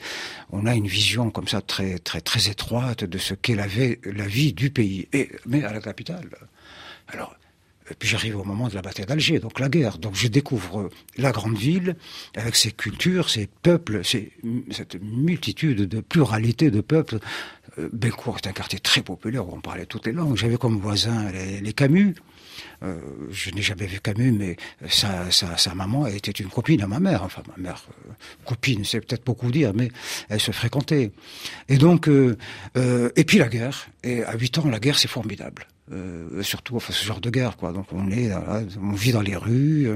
on 0.50 0.66
a 0.66 0.74
une 0.74 0.86
vision 0.86 1.30
comme 1.30 1.48
ça 1.48 1.60
très 1.60 1.98
très 1.98 2.20
très 2.20 2.48
étroite 2.48 3.04
de 3.04 3.18
ce 3.18 3.34
qu'est 3.34 3.56
la, 3.56 3.66
vie 3.66 4.52
du 4.52 4.70
pays. 4.70 5.08
Mais 5.46 5.64
à 5.64 5.72
la 5.72 5.80
capitale, 5.80 6.28
alors. 7.08 7.36
puis 7.98 8.08
j'arrive 8.08 8.36
au 8.36 8.44
moment 8.44 8.68
de 8.68 8.74
la 8.74 8.82
bataille 8.82 9.06
d'Alger, 9.06 9.40
donc 9.40 9.58
la 9.58 9.68
guerre. 9.68 9.98
Donc 9.98 10.14
je 10.14 10.28
découvre 10.28 10.88
la 11.16 11.32
grande 11.32 11.56
ville 11.56 11.96
avec 12.36 12.54
ses 12.54 12.70
cultures, 12.70 13.28
ses 13.28 13.48
peuples, 13.62 14.02
cette 14.04 15.02
multitude 15.02 15.82
de 15.82 16.00
pluralité 16.00 16.70
de 16.70 16.80
peuples. 16.80 17.18
Euh, 17.78 17.88
Belcourt 17.92 18.36
est 18.36 18.46
un 18.46 18.52
quartier 18.52 18.78
très 18.78 19.02
populaire 19.02 19.48
où 19.48 19.56
on 19.56 19.60
parlait 19.60 19.86
toutes 19.86 20.06
les 20.06 20.12
langues. 20.12 20.36
J'avais 20.36 20.58
comme 20.58 20.78
voisin 20.78 21.32
les 21.32 21.72
Camus. 21.72 22.14
Euh, 22.84 22.98
je 23.30 23.50
n'ai 23.50 23.62
jamais 23.62 23.86
vu 23.86 24.00
Camus, 24.00 24.32
mais 24.32 24.56
sa, 24.88 25.30
sa, 25.30 25.56
sa, 25.56 25.74
maman 25.74 26.06
était 26.06 26.32
une 26.32 26.48
copine 26.48 26.82
à 26.82 26.86
ma 26.86 27.00
mère. 27.00 27.22
Enfin, 27.22 27.42
ma 27.56 27.62
mère, 27.62 27.86
euh, 28.06 28.12
copine, 28.44 28.84
c'est 28.84 29.00
peut-être 29.00 29.24
beaucoup 29.24 29.50
dire, 29.50 29.72
mais 29.74 29.90
elle 30.28 30.40
se 30.40 30.52
fréquentait. 30.52 31.12
Et 31.68 31.78
donc, 31.78 32.08
euh, 32.08 32.36
et 33.16 33.24
puis 33.24 33.38
la 33.38 33.48
guerre. 33.48 33.86
Et 34.02 34.22
à 34.22 34.36
8 34.36 34.58
ans, 34.58 34.68
la 34.68 34.80
guerre, 34.80 34.98
c'est 34.98 35.08
formidable. 35.08 35.66
Euh, 35.92 36.42
surtout 36.42 36.76
enfin 36.76 36.94
ce 36.94 37.04
genre 37.04 37.20
de 37.20 37.28
guerre 37.28 37.58
quoi. 37.58 37.70
Donc 37.70 37.88
on 37.92 38.10
est 38.10 38.30
on 38.82 38.92
vit 38.92 39.12
dans 39.12 39.20
les 39.20 39.36
rues 39.36 39.90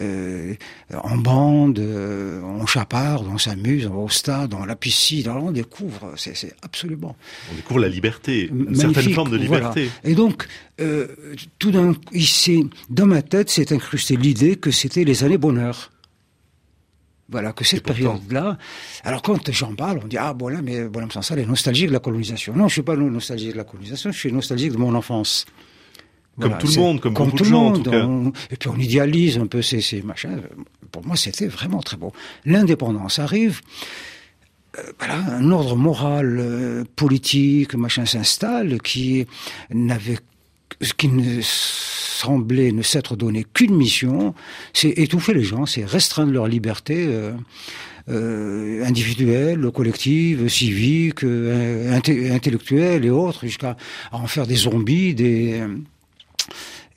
euh, 0.00 0.54
en 0.94 1.16
bande 1.16 1.80
euh, 1.80 2.40
on 2.42 2.64
chaparde 2.64 3.26
on 3.28 3.36
s'amuse 3.36 3.88
on 3.88 3.94
va 3.94 3.98
au 4.02 4.08
stade 4.08 4.54
on 4.54 4.64
la 4.64 4.76
piscine. 4.76 5.28
On 5.28 5.50
découvre 5.50 6.12
c'est 6.14 6.54
absolument 6.62 7.16
on 7.50 7.56
découvre 7.56 7.80
la 7.80 7.88
liberté 7.88 8.48
une 8.48 8.76
certaine 8.76 9.12
forme 9.12 9.30
de 9.30 9.36
liberté. 9.36 9.90
Et 10.04 10.14
donc 10.14 10.46
tout 11.58 11.72
d'un 11.72 11.94
ici 12.12 12.70
dans 12.88 13.06
ma 13.06 13.22
tête 13.22 13.50
s'est 13.50 13.72
incrusté 13.72 14.16
l'idée 14.16 14.54
que 14.54 14.70
c'était 14.70 15.02
les 15.02 15.24
années 15.24 15.38
bonheur 15.38 15.90
voilà, 17.28 17.52
que 17.52 17.64
cette 17.64 17.82
période-là. 17.82 18.56
Alors 19.04 19.22
quand 19.22 19.50
j'en 19.50 19.74
parle, 19.74 20.00
on 20.02 20.06
dit 20.06 20.16
ah 20.16 20.34
voilà, 20.38 20.62
mais 20.62 20.88
Bonhomme 20.88 21.10
Sansal 21.10 21.38
est 21.38 21.46
nostalgique 21.46 21.88
de 21.88 21.92
la 21.92 22.00
colonisation. 22.00 22.54
Non, 22.54 22.68
je 22.68 22.74
suis 22.74 22.82
pas 22.82 22.96
nostalgique 22.96 23.52
de 23.52 23.56
la 23.56 23.64
colonisation, 23.64 24.12
je 24.12 24.18
suis 24.18 24.32
nostalgique 24.32 24.72
de 24.72 24.78
mon 24.78 24.94
enfance. 24.94 25.46
Comme 26.40 26.58
tout 26.58 26.66
le 26.66 26.74
monde, 26.74 27.00
comme, 27.00 27.14
beaucoup 27.14 27.36
de 27.36 27.44
gens, 27.44 27.68
en 27.68 27.72
tout 27.72 27.90
cas. 27.90 28.06
et 28.50 28.56
puis 28.56 28.68
on 28.68 28.76
idéalise 28.76 29.38
un 29.38 29.46
peu 29.46 29.62
ces, 29.62 29.80
ces 29.80 30.02
machins. 30.02 30.42
Pour 30.92 31.04
moi, 31.06 31.16
c'était 31.16 31.46
vraiment 31.46 31.80
très 31.80 31.96
beau. 31.96 32.12
L'indépendance 32.44 33.18
arrive. 33.18 33.62
Euh, 34.78 34.82
voilà, 34.98 35.14
un 35.14 35.50
ordre 35.50 35.76
moral, 35.76 36.36
euh, 36.38 36.84
politique, 36.96 37.74
machin 37.74 38.04
s'installe 38.04 38.80
qui 38.82 39.26
n'avait, 39.70 40.18
qui 40.96 41.08
ne 41.08 41.40
semblait 41.42 42.72
ne 42.72 42.82
s'être 42.82 43.16
donné 43.16 43.44
qu'une 43.44 43.76
mission, 43.76 44.34
c'est 44.72 44.90
étouffer 44.90 45.34
les 45.34 45.42
gens, 45.42 45.66
c'est 45.66 45.84
restreindre 45.84 46.32
leur 46.32 46.48
liberté 46.48 47.06
euh, 47.08 47.32
euh, 48.08 48.84
individuelle, 48.84 49.70
collective, 49.70 50.48
civique, 50.48 51.24
euh, 51.24 51.92
intellectuelle 52.32 53.04
et 53.04 53.10
autres, 53.10 53.40
jusqu'à 53.42 53.76
en 54.12 54.26
faire 54.26 54.46
des 54.46 54.56
zombies, 54.56 55.14
des 55.14 55.62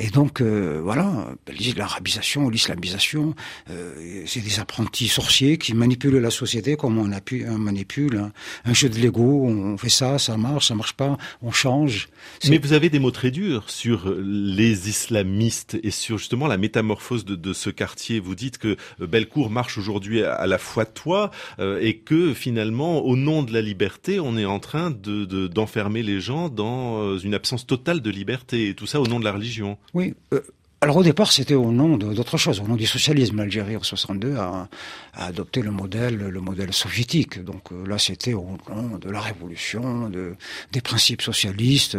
et 0.02 0.10
donc, 0.10 0.40
euh, 0.40 0.80
voilà, 0.82 1.28
l'arabisation, 1.76 2.50
l'islamisation, 2.50 3.36
euh, 3.70 4.24
c'est 4.26 4.40
des 4.40 4.62
apprentis 4.62 5.10
sorciers 5.10 5.58
qui 5.58 5.74
manipulent 5.74 6.20
la 6.20 6.32
société 6.32 6.78
comme 6.78 6.98
on, 6.98 7.12
a 7.12 7.20
pu, 7.20 7.46
on 7.50 7.58
manipule 7.58 8.32
un, 8.64 8.74
jeu 8.74 8.88
de 8.88 8.98
Lego. 8.98 9.46
On 9.46 9.78
fait 9.78 9.90
ça, 9.90 10.18
ça 10.18 10.38
marche, 10.38 10.68
ça 10.68 10.76
marche 10.76 10.94
pas, 10.94 11.18
on 11.42 11.52
change. 11.52 12.08
Mais 12.48 12.60
vous 12.60 12.72
avez 12.72 12.90
des 12.90 13.00
mots 13.00 13.12
très 13.12 13.30
durs 13.30 13.70
sur 13.70 14.16
les 14.18 14.88
islamistes 14.88 15.78
et 15.84 15.92
sur 15.92 16.18
justement 16.18 16.48
la 16.48 16.58
métamorphose 16.58 17.26
de, 17.26 17.36
de 17.36 17.52
ce 17.52 17.70
quartier. 17.70 18.22
Vous 18.22 18.36
dites 18.36 18.58
que 18.58 18.78
Bellecour 19.00 19.50
marche 19.50 19.78
aujourd'hui 19.78 20.24
à, 20.24 20.48
la 20.48 20.58
foi 20.58 20.86
de 20.86 20.92
toi 20.92 21.30
euh, 21.60 21.78
et 21.82 21.98
que 21.98 22.34
finalement, 22.34 23.00
au 23.06 23.18
nom 23.18 23.44
de 23.44 23.52
la 23.52 23.62
liberté, 23.62 24.22
on 24.22 24.38
est 24.38 24.46
en 24.46 24.60
train 24.60 24.92
de 24.92 25.26
d'enfermer 25.48 26.04
les 26.04 26.22
gens 26.22 26.48
dans 26.48 27.04
euh, 27.04 27.18
une 27.18 27.34
absence 27.34 27.68
totale 27.68 28.02
de 28.02 28.10
liberté. 28.10 28.70
Et 28.70 28.74
tout 28.76 28.88
ça 28.88 29.02
au 29.02 29.08
nom 29.08 29.20
de 29.20 29.26
la 29.26 29.34
religion. 29.34 29.78
Oui. 29.94 30.14
Euh, 30.34 30.42
alors 30.82 30.96
au 30.96 31.04
départ, 31.04 31.34
c'était 31.34 31.56
au 31.56 31.74
nom 31.74 31.98
d'autre 31.98 32.38
chose, 32.38 32.62
au 32.62 32.64
nom 32.68 32.78
du 32.78 32.86
socialisme. 32.86 33.36
L'Algérie 33.36 33.76
en 33.76 33.84
62 33.84 34.38
a, 34.38 34.70
a, 35.14 35.26
adopté 35.26 35.62
le 35.62 35.72
modèle, 35.72 36.16
le 36.16 36.40
modèle 36.40 36.72
soviétique. 36.72 37.44
Donc 37.44 37.74
euh, 37.74 37.86
là, 37.86 37.98
c'était 37.98 38.34
au 38.34 38.56
nom 38.70 38.98
de 38.98 39.10
la 39.10 39.20
révolution, 39.20 40.10
de, 40.10 40.36
des 40.72 40.80
principes 40.80 41.22
socialistes. 41.22 41.98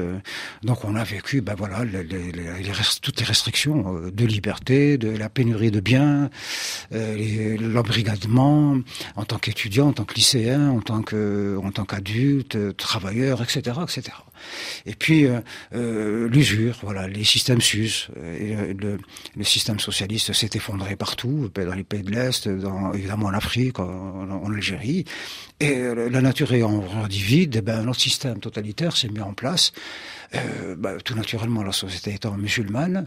Donc 0.62 0.86
on 0.86 0.94
a 0.94 1.04
vécu, 1.04 1.42
ben 1.42 1.54
voilà, 1.58 1.84
les, 1.84 2.04
les, 2.04 2.32
les, 2.32 2.62
toutes 3.02 3.20
les 3.20 3.26
restrictions 3.26 3.96
euh, 3.96 4.10
de 4.10 4.24
liberté, 4.24 4.96
de 4.96 5.10
la 5.10 5.28
pénurie 5.28 5.70
de 5.70 5.80
biens, 5.80 6.30
euh, 6.94 7.58
l'embrigadement 7.58 8.78
en 9.14 9.24
tant 9.26 9.36
qu'étudiant, 9.36 9.88
en 9.88 9.92
tant 9.92 10.04
que 10.04 10.14
lycéen, 10.14 10.70
en 10.70 10.80
tant 10.80 11.00
en 11.00 11.70
tant 11.70 11.84
qu'adulte, 11.84 12.76
travailleur, 12.78 13.42
etc., 13.42 13.76
etc. 13.82 14.16
Et 14.86 14.94
puis 14.94 15.26
l'usure, 15.72 16.78
voilà, 16.82 17.08
les 17.08 17.24
systèmes 17.24 17.60
SUS. 17.60 18.08
Et, 18.38 18.74
le, 18.74 18.98
système 19.44 19.80
socialiste 19.80 20.32
s'est 20.32 20.50
effondré 20.54 20.96
partout, 20.96 21.50
dans 21.54 21.74
les 21.74 21.84
pays 21.84 22.02
de 22.02 22.10
l'Est, 22.10 22.48
évidemment 22.94 23.26
en 23.26 23.34
Afrique, 23.34 23.78
en, 23.78 24.52
Algérie. 24.52 25.04
Et 25.60 25.78
la 26.10 26.20
nature 26.20 26.52
ayant 26.52 26.80
rendu 26.80 27.18
vide, 27.18 27.56
eh 27.56 27.60
ben, 27.60 27.82
notre 27.82 28.00
système 28.00 28.38
totalitaire 28.40 28.96
s'est 28.96 29.08
mis 29.08 29.20
en 29.20 29.34
place. 29.34 29.72
Euh, 30.34 30.76
bah, 30.76 30.94
tout 31.04 31.14
naturellement, 31.14 31.62
la 31.62 31.72
société 31.72 32.14
étant 32.14 32.36
musulmane, 32.36 33.06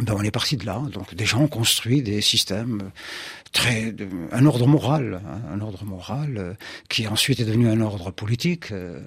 ben 0.00 0.14
on 0.16 0.22
est 0.22 0.30
parti 0.30 0.56
de 0.56 0.64
là. 0.64 0.80
Donc 0.92 1.14
des 1.14 1.26
gens 1.26 1.42
ont 1.42 1.48
construit 1.48 2.02
des 2.02 2.20
systèmes 2.20 2.90
très, 3.52 3.94
un 4.30 4.46
ordre 4.46 4.66
moral, 4.66 5.20
hein, 5.26 5.40
un 5.52 5.60
ordre 5.60 5.84
moral 5.84 6.36
euh, 6.38 6.54
qui 6.88 7.08
ensuite 7.08 7.40
est 7.40 7.44
devenu 7.44 7.68
un 7.68 7.80
ordre 7.80 8.10
politique. 8.12 8.70
Euh, 8.70 9.00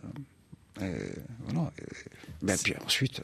voilà. 1.45 1.71
Ben, 2.41 2.57
puis 2.63 2.73
ensuite, 2.85 3.21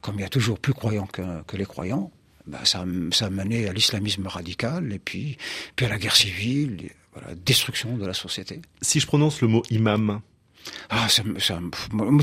comme 0.00 0.16
il 0.16 0.22
y 0.22 0.24
a 0.24 0.28
toujours 0.28 0.58
plus 0.58 0.74
croyants 0.74 1.06
que, 1.06 1.42
que 1.42 1.56
les 1.56 1.64
croyants, 1.64 2.10
ben, 2.46 2.58
ça, 2.64 2.84
ça 3.12 3.26
a 3.26 3.30
mené 3.30 3.68
à 3.68 3.72
l'islamisme 3.72 4.26
radical 4.26 4.92
et 4.92 4.98
puis, 4.98 5.36
puis 5.76 5.86
à 5.86 5.88
la 5.88 5.98
guerre 5.98 6.16
civile, 6.16 6.90
voilà, 7.12 7.34
destruction 7.34 7.96
de 7.96 8.06
la 8.06 8.14
société. 8.14 8.60
Si 8.80 9.00
je 9.00 9.06
prononce 9.06 9.40
le 9.42 9.48
mot 9.48 9.62
imam, 9.70 10.20
ah, 10.90 11.08
ça, 11.08 11.22
ça, 11.38 11.60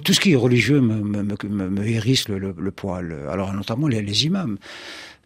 tout 0.04 0.14
ce 0.14 0.20
qui 0.20 0.34
est 0.34 0.36
religieux 0.36 0.82
me, 0.82 0.96
me, 0.96 1.24
me, 1.24 1.70
me 1.70 1.88
hérisse 1.88 2.28
le, 2.28 2.38
le, 2.38 2.56
le, 2.58 2.72
poil. 2.72 3.28
Alors 3.30 3.54
notamment 3.54 3.88
les, 3.88 4.02
les 4.02 4.26
imams. 4.26 4.58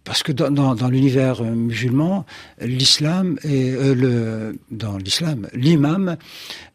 Parce 0.10 0.24
que 0.24 0.32
dans, 0.32 0.74
dans, 0.74 0.89
l'univers 0.89 1.44
musulman, 1.44 2.25
l'islam 2.62 3.38
est 3.44 3.75
euh, 3.75 3.94
le 3.94 4.60
dans 4.72 4.98
l'islam, 4.98 5.48
l'imam 5.54 6.18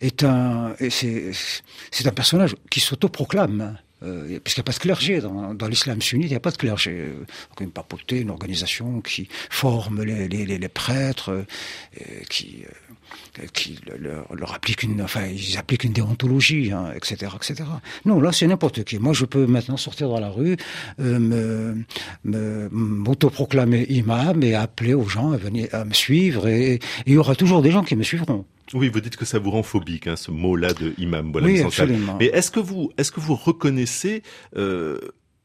est 0.00 0.22
un 0.22 0.76
c'est 0.78 2.06
un 2.06 2.12
personnage 2.12 2.54
qui 2.70 2.78
s'autoproclame. 2.78 3.76
Euh, 4.02 4.38
puisqu'il 4.40 4.60
n'y 4.60 4.64
a 4.64 4.70
pas 4.70 4.72
de 4.72 4.78
clergé 4.78 5.20
dans, 5.20 5.54
dans 5.54 5.68
l'islam 5.68 6.02
sunnite, 6.02 6.26
il 6.26 6.30
n'y 6.30 6.36
a 6.36 6.40
pas 6.40 6.50
de 6.50 6.56
clergé. 6.56 7.06
Donc 7.50 7.60
une 7.60 7.70
papauté, 7.70 8.20
une 8.20 8.30
organisation 8.30 9.00
qui 9.00 9.28
forme 9.50 10.02
les, 10.02 10.28
les, 10.28 10.44
les, 10.44 10.68
prêtres, 10.68 11.30
euh, 11.30 11.44
qui, 12.28 12.64
euh, 13.40 13.46
qui 13.52 13.78
leur, 13.98 14.54
appliquent 14.54 14.82
une, 14.82 15.00
enfin, 15.00 15.26
ils 15.26 15.56
appliquent 15.56 15.84
une 15.84 15.92
déontologie, 15.92 16.72
hein, 16.72 16.92
etc., 16.94 17.32
etc. 17.36 17.64
Non, 18.04 18.20
là, 18.20 18.32
c'est 18.32 18.46
n'importe 18.46 18.84
qui. 18.84 18.98
Moi, 18.98 19.12
je 19.12 19.24
peux 19.24 19.46
maintenant 19.46 19.76
sortir 19.76 20.08
dans 20.08 20.20
la 20.20 20.30
rue, 20.30 20.56
euh, 21.00 21.18
me, 22.24 22.68
m'autoproclamer 22.70 23.86
imam 23.88 24.42
et 24.42 24.54
appeler 24.54 24.94
aux 24.94 25.08
gens 25.08 25.32
à 25.32 25.36
venir 25.36 25.68
à 25.72 25.84
me 25.84 25.94
suivre, 25.94 26.48
et 26.48 26.78
il 27.06 27.14
y 27.14 27.16
aura 27.16 27.34
toujours 27.34 27.62
des 27.62 27.70
gens 27.70 27.84
qui 27.84 27.96
me 27.96 28.02
suivront. 28.02 28.44
Oui, 28.72 28.88
vous 28.88 29.00
dites 29.00 29.16
que 29.16 29.24
ça 29.24 29.38
vous 29.38 29.50
rend 29.50 29.62
phobique, 29.62 30.06
hein, 30.06 30.16
ce 30.16 30.30
mot-là 30.30 30.72
de 30.72 30.94
imam. 30.98 31.30
Voilà, 31.32 31.48
oui, 31.48 31.60
absolument. 31.60 32.16
Mais 32.18 32.26
est-ce 32.26 32.50
que 32.50 32.60
vous, 32.60 32.90
est-ce 32.96 33.12
que 33.12 33.20
vous 33.20 33.34
reconnaissez 33.34 34.22
euh, 34.56 34.98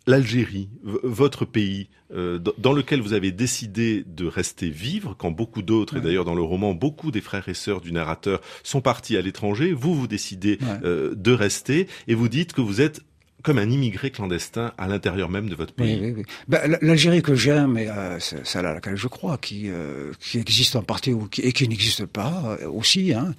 l'Algérie, 0.08 0.70
votre 0.84 1.46
pays, 1.46 1.90
euh, 2.12 2.40
dans 2.58 2.74
lequel 2.74 3.02
vous 3.02 3.14
avez 3.14 3.32
décidé 3.32 4.04
de 4.08 4.26
rester 4.26 4.70
vivre, 4.70 5.16
quand 5.18 5.32
beaucoup 5.32 5.62
d'autres, 5.62 5.98
et 5.98 6.02
d'ailleurs 6.02 6.26
dans 6.26 6.36
le 6.36 6.42
roman, 6.42 6.74
beaucoup 6.74 7.12
des 7.12 7.22
frères 7.22 7.48
et 7.50 7.54
sœurs 7.54 7.82
du 7.82 7.92
narrateur 7.92 8.42
sont 8.64 8.82
partis 8.82 9.18
à 9.18 9.22
l'étranger, 9.22 9.74
vous, 9.74 9.94
vous 9.94 10.08
décidez 10.08 10.58
euh, 10.84 11.14
de 11.16 11.32
rester, 11.32 11.88
et 12.08 12.16
vous 12.16 12.30
dites 12.30 12.54
que 12.54 12.62
vous 12.62 12.82
êtes 12.82 13.02
comme 13.42 13.58
un 13.58 13.70
immigré 13.70 14.12
clandestin 14.12 14.74
à 14.78 14.88
l'intérieur 14.88 15.30
même 15.30 15.50
de 15.50 15.56
votre 15.56 15.74
pays. 15.74 15.98
Oui, 16.02 16.08
oui, 16.08 16.14
oui. 16.18 16.24
Ben, 16.48 16.78
L'Algérie 16.82 17.22
que 17.22 17.36
j'aime, 17.36 17.78
et 17.78 17.88
euh, 17.88 18.20
celle 18.20 18.66
à 18.66 18.74
laquelle 18.74 18.98
je 18.98 19.08
crois, 19.08 19.38
qui, 19.38 19.70
euh, 19.70 20.12
qui 20.20 20.40
existe 20.40 20.76
en 20.76 20.84
partie 20.84 21.14
ou 21.14 21.28
qui, 21.28 21.42
et 21.42 21.54
qui 21.54 21.68
n'existe 21.68 22.06
pas 22.06 22.58
euh, 22.62 22.70
aussi, 22.70 23.14
hein, 23.14 23.34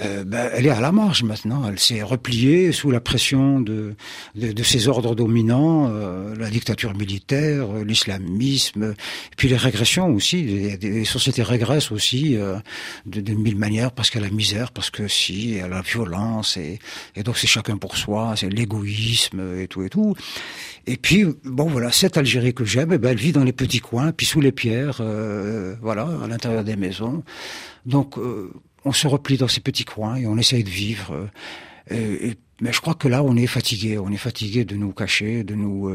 euh, 0.00 0.24
ben, 0.24 0.50
elle 0.54 0.66
est 0.66 0.70
à 0.70 0.80
la 0.80 0.90
marge 0.90 1.22
maintenant. 1.22 1.68
Elle 1.68 1.78
s'est 1.78 2.02
repliée 2.02 2.72
sous 2.72 2.90
la 2.90 3.00
pression 3.00 3.60
de, 3.60 3.94
de, 4.34 4.52
de 4.52 4.62
ses 4.62 4.88
ordres 4.88 5.14
dominants, 5.14 5.90
euh, 5.90 6.34
la 6.36 6.48
dictature 6.48 6.94
militaire, 6.94 7.72
l'islamisme, 7.84 8.94
puis 9.36 9.48
les 9.48 9.56
régressions 9.56 10.08
aussi. 10.08 10.42
Les, 10.44 10.76
les 10.76 11.04
sociétés 11.04 11.42
régressent 11.42 11.92
aussi 11.92 12.36
de, 13.06 13.20
de, 13.20 13.34
mille 13.34 13.56
manières 13.56 13.92
parce 13.92 14.14
a 14.16 14.20
la 14.20 14.30
misère, 14.30 14.72
parce 14.72 14.90
que 14.90 15.08
si, 15.08 15.60
a 15.60 15.68
la 15.68 15.82
violence, 15.82 16.56
et, 16.56 16.78
et 17.14 17.22
donc 17.22 17.36
c'est 17.36 17.46
chacun 17.46 17.76
pour 17.76 17.96
soi, 17.96 18.34
c'est 18.36 18.48
l'égoïsme 18.48 19.25
et 19.34 19.68
tout 19.68 19.82
et 19.82 19.88
tout. 19.88 20.14
Et 20.86 20.96
puis 20.96 21.24
bon 21.44 21.66
voilà, 21.66 21.90
cette 21.90 22.16
Algérie 22.16 22.54
que 22.54 22.64
j'aime, 22.64 22.92
eh 22.92 22.98
ben, 22.98 23.10
elle 23.10 23.18
vit 23.18 23.32
dans 23.32 23.44
les 23.44 23.52
petits 23.52 23.80
coins, 23.80 24.12
puis 24.12 24.26
sous 24.26 24.40
les 24.40 24.52
pierres, 24.52 24.98
euh, 25.00 25.74
voilà, 25.82 26.08
à 26.22 26.26
l'intérieur 26.28 26.64
des 26.64 26.76
maisons. 26.76 27.24
Donc 27.86 28.18
euh, 28.18 28.52
on 28.84 28.92
se 28.92 29.08
replie 29.08 29.36
dans 29.36 29.48
ces 29.48 29.60
petits 29.60 29.84
coins 29.84 30.16
et 30.16 30.26
on 30.26 30.38
essaye 30.38 30.62
de 30.64 30.70
vivre. 30.70 31.28
Euh, 31.90 32.32
mais 32.60 32.72
je 32.72 32.80
crois 32.80 32.94
que 32.94 33.06
là, 33.06 33.22
on 33.22 33.36
est 33.36 33.46
fatigué. 33.46 33.98
On 33.98 34.10
est 34.10 34.16
fatigué 34.16 34.64
de 34.64 34.76
nous 34.76 34.90
cacher, 34.92 35.44
de 35.44 35.54
nous. 35.54 35.92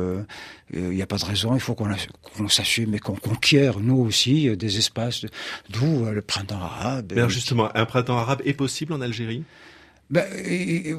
Il 0.72 0.90
n'y 0.90 1.02
a 1.02 1.08
pas 1.08 1.18
de 1.18 1.26
raison. 1.26 1.56
Il 1.56 1.60
faut 1.60 1.74
qu'on 1.74 2.48
s'assume 2.50 2.94
et 2.94 3.00
qu'on 3.00 3.16
conquiert 3.16 3.80
nous 3.80 3.98
aussi 3.98 4.56
des 4.56 4.78
espaces, 4.78 5.26
d'où 5.72 6.06
le 6.06 6.22
printemps 6.22 6.62
arabe. 6.62 7.14
Justement, 7.30 7.76
un 7.76 7.86
printemps 7.86 8.18
arabe 8.18 8.44
est 8.46 8.54
possible 8.54 8.94
en 8.94 9.02
Algérie? 9.02 9.44
Ben, 10.12 10.26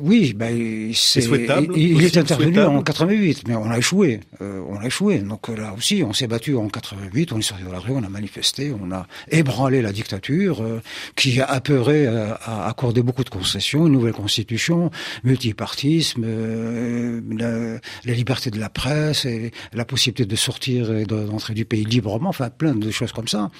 oui, 0.00 0.32
ben, 0.32 0.90
c'est 0.94 1.20
souhaitable. 1.20 1.76
Il, 1.76 2.02
est 2.02 2.16
intervenu 2.16 2.58
en 2.62 2.82
88, 2.82 3.46
mais 3.46 3.54
on 3.54 3.70
a 3.70 3.76
échoué. 3.76 4.20
Euh, 4.40 4.62
on 4.66 4.78
a 4.78 4.86
échoué. 4.86 5.18
Donc 5.18 5.48
là 5.48 5.74
aussi, 5.76 6.02
on 6.02 6.14
s'est 6.14 6.26
battu 6.26 6.56
en 6.56 6.68
88. 6.68 7.30
On 7.32 7.38
est 7.38 7.42
sorti 7.42 7.62
de 7.62 7.70
la 7.70 7.78
rue, 7.78 7.92
on 7.92 8.02
a 8.02 8.08
manifesté, 8.08 8.72
on 8.72 8.90
a 8.90 9.06
ébranlé 9.30 9.82
la 9.82 9.92
dictature, 9.92 10.62
euh, 10.62 10.80
qui 11.14 11.38
a 11.42 11.44
apeuré 11.44 12.06
euh, 12.06 12.32
à 12.42 12.70
accorder 12.70 13.02
beaucoup 13.02 13.22
de 13.22 13.28
concessions, 13.28 13.86
une 13.86 13.92
nouvelle 13.92 14.14
constitution, 14.14 14.90
multipartisme, 15.24 16.22
euh, 16.24 17.20
la, 17.36 17.80
la, 18.06 18.14
liberté 18.14 18.50
de 18.50 18.58
la 18.58 18.70
presse, 18.70 19.26
et 19.26 19.50
la 19.74 19.84
possibilité 19.84 20.24
de 20.24 20.36
sortir 20.36 20.90
et 20.90 21.04
d'entrer 21.04 21.52
du 21.52 21.66
pays 21.66 21.84
librement. 21.84 22.30
Enfin, 22.30 22.48
plein 22.48 22.74
de 22.74 22.90
choses 22.90 23.12
comme 23.12 23.28
ça. 23.28 23.50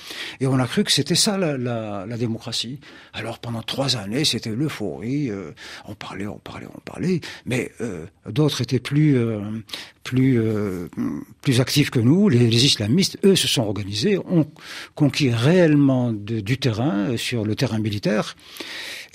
Et 0.40 0.46
on 0.46 0.58
a 0.58 0.66
cru 0.66 0.82
que 0.82 0.92
c'était 0.92 1.14
ça 1.14 1.36
la, 1.36 1.58
la, 1.58 2.06
la, 2.08 2.16
démocratie. 2.16 2.80
Alors 3.12 3.38
pendant 3.38 3.60
trois 3.60 3.98
années, 3.98 4.24
c'était 4.24 4.48
l'euphorie. 4.48 5.30
Euh, 5.42 5.52
on 5.86 5.94
parlait, 5.94 6.26
on 6.26 6.38
parlait, 6.38 6.66
on 6.74 6.80
parlait, 6.80 7.20
mais 7.44 7.70
euh, 7.80 8.06
d'autres 8.28 8.60
étaient 8.60 8.78
plus 8.78 9.16
euh, 9.16 9.40
plus 10.04 10.40
plus 11.42 11.60
actifs 11.60 11.90
que 11.90 12.00
nous. 12.00 12.28
Les, 12.28 12.64
islamistes, 12.64 13.18
eux, 13.24 13.36
se 13.36 13.48
sont 13.48 13.62
organisés, 13.62 14.18
ont 14.18 14.46
conquis 14.94 15.30
réellement 15.30 16.12
du 16.12 16.58
terrain 16.58 17.16
sur 17.16 17.44
le 17.44 17.54
terrain 17.54 17.78
militaire. 17.78 18.36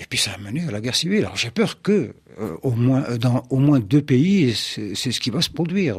Et 0.00 0.04
puis 0.08 0.18
ça 0.18 0.32
a 0.32 0.38
mené 0.38 0.62
à 0.66 0.70
la 0.70 0.80
guerre 0.80 0.94
civile. 0.94 1.24
Alors 1.24 1.36
j'ai 1.36 1.50
peur 1.50 1.82
que, 1.82 2.14
au 2.62 2.70
moins 2.70 3.04
dans 3.16 3.42
au 3.50 3.58
moins 3.58 3.80
deux 3.80 4.02
pays, 4.02 4.54
c'est 4.54 5.12
ce 5.12 5.20
qui 5.20 5.30
va 5.30 5.42
se 5.42 5.50
produire. 5.50 5.98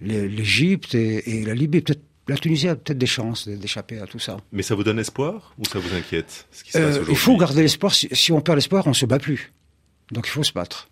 L'Égypte 0.00 0.94
et, 0.94 1.38
et 1.38 1.44
la 1.44 1.54
Libye, 1.54 1.80
peut-être 1.80 2.02
la 2.28 2.36
Tunisie 2.36 2.68
a 2.68 2.76
peut-être 2.76 2.98
des 2.98 3.06
chances 3.06 3.48
d'échapper 3.48 3.98
à 3.98 4.06
tout 4.06 4.18
ça. 4.18 4.36
Mais 4.52 4.62
ça 4.62 4.74
vous 4.74 4.84
donne 4.84 4.98
espoir 4.98 5.54
ou 5.58 5.64
ça 5.64 5.78
vous 5.78 5.94
inquiète 5.94 6.46
euh, 6.76 7.04
Il 7.08 7.16
faut 7.16 7.36
garder 7.36 7.62
l'espoir. 7.62 7.94
Si, 7.94 8.08
si, 8.12 8.32
on 8.32 8.40
perd 8.40 8.56
l'espoir, 8.56 8.86
on 8.86 8.94
se 8.94 9.06
bat 9.06 9.18
plus. 9.18 9.52
Donc 10.12 10.26
il 10.28 10.30
faut 10.30 10.44
se 10.44 10.52
battre. 10.52 10.88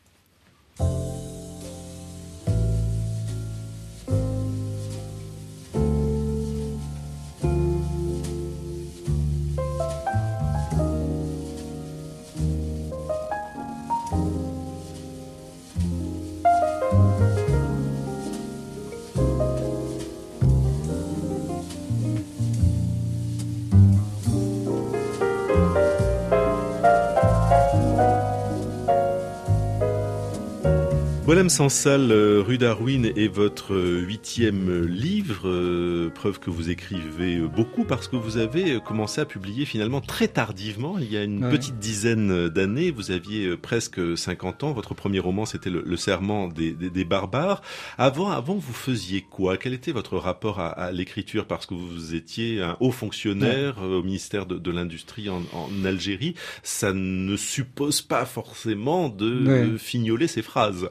Boilem 31.31 31.49
Sansal, 31.49 32.11
euh, 32.11 32.43
rue 32.45 32.59
Darwin 32.59 33.07
est 33.07 33.33
votre 33.33 33.77
huitième 33.77 34.85
livre, 34.85 35.49
euh, 35.49 36.11
preuve 36.11 36.41
que 36.41 36.51
vous 36.51 36.71
écrivez 36.71 37.39
beaucoup 37.39 37.85
parce 37.85 38.09
que 38.09 38.17
vous 38.17 38.37
avez 38.37 38.81
commencé 38.81 39.21
à 39.21 39.25
publier 39.25 39.65
finalement 39.65 40.01
très 40.01 40.27
tardivement, 40.27 40.99
il 40.99 41.09
y 41.09 41.17
a 41.17 41.23
une 41.23 41.49
petite 41.49 41.79
dizaine 41.79 42.49
d'années, 42.49 42.91
vous 42.91 43.13
aviez 43.13 43.57
presque 43.57 44.19
50 44.19 44.65
ans, 44.65 44.73
votre 44.73 44.93
premier 44.95 45.21
roman 45.21 45.47
c'était 45.47 45.71
le, 45.71 45.97
Serment 45.97 46.49
des, 46.49 46.73
des, 46.73 47.05
barbares. 47.05 47.63
Avant, 47.97 48.31
avant 48.31 48.55
vous 48.55 48.73
faisiez 48.73 49.21
quoi? 49.21 49.57
Quel 49.57 49.73
était 49.73 49.93
votre 49.93 50.17
rapport 50.17 50.59
à, 50.59 50.71
à 50.71 50.91
l'écriture? 50.91 51.47
Parce 51.47 51.65
que 51.65 51.75
vous 51.75 52.17
étiez 52.17 52.61
un 52.61 52.77
haut 52.81 52.91
fonctionnaire 52.91 53.77
euh, 53.85 54.01
au 54.01 54.03
ministère 54.03 54.47
de, 54.47 54.59
de 54.59 54.71
l'Industrie 54.73 55.29
en, 55.29 55.43
en, 55.53 55.85
Algérie, 55.85 56.35
ça 56.65 56.93
ne 56.93 57.37
suppose 57.37 58.03
pas 58.03 58.25
forcément 58.25 59.09
de 59.09 59.77
fignoler 59.79 60.27
ses 60.27 60.43
phrases. 60.43 60.89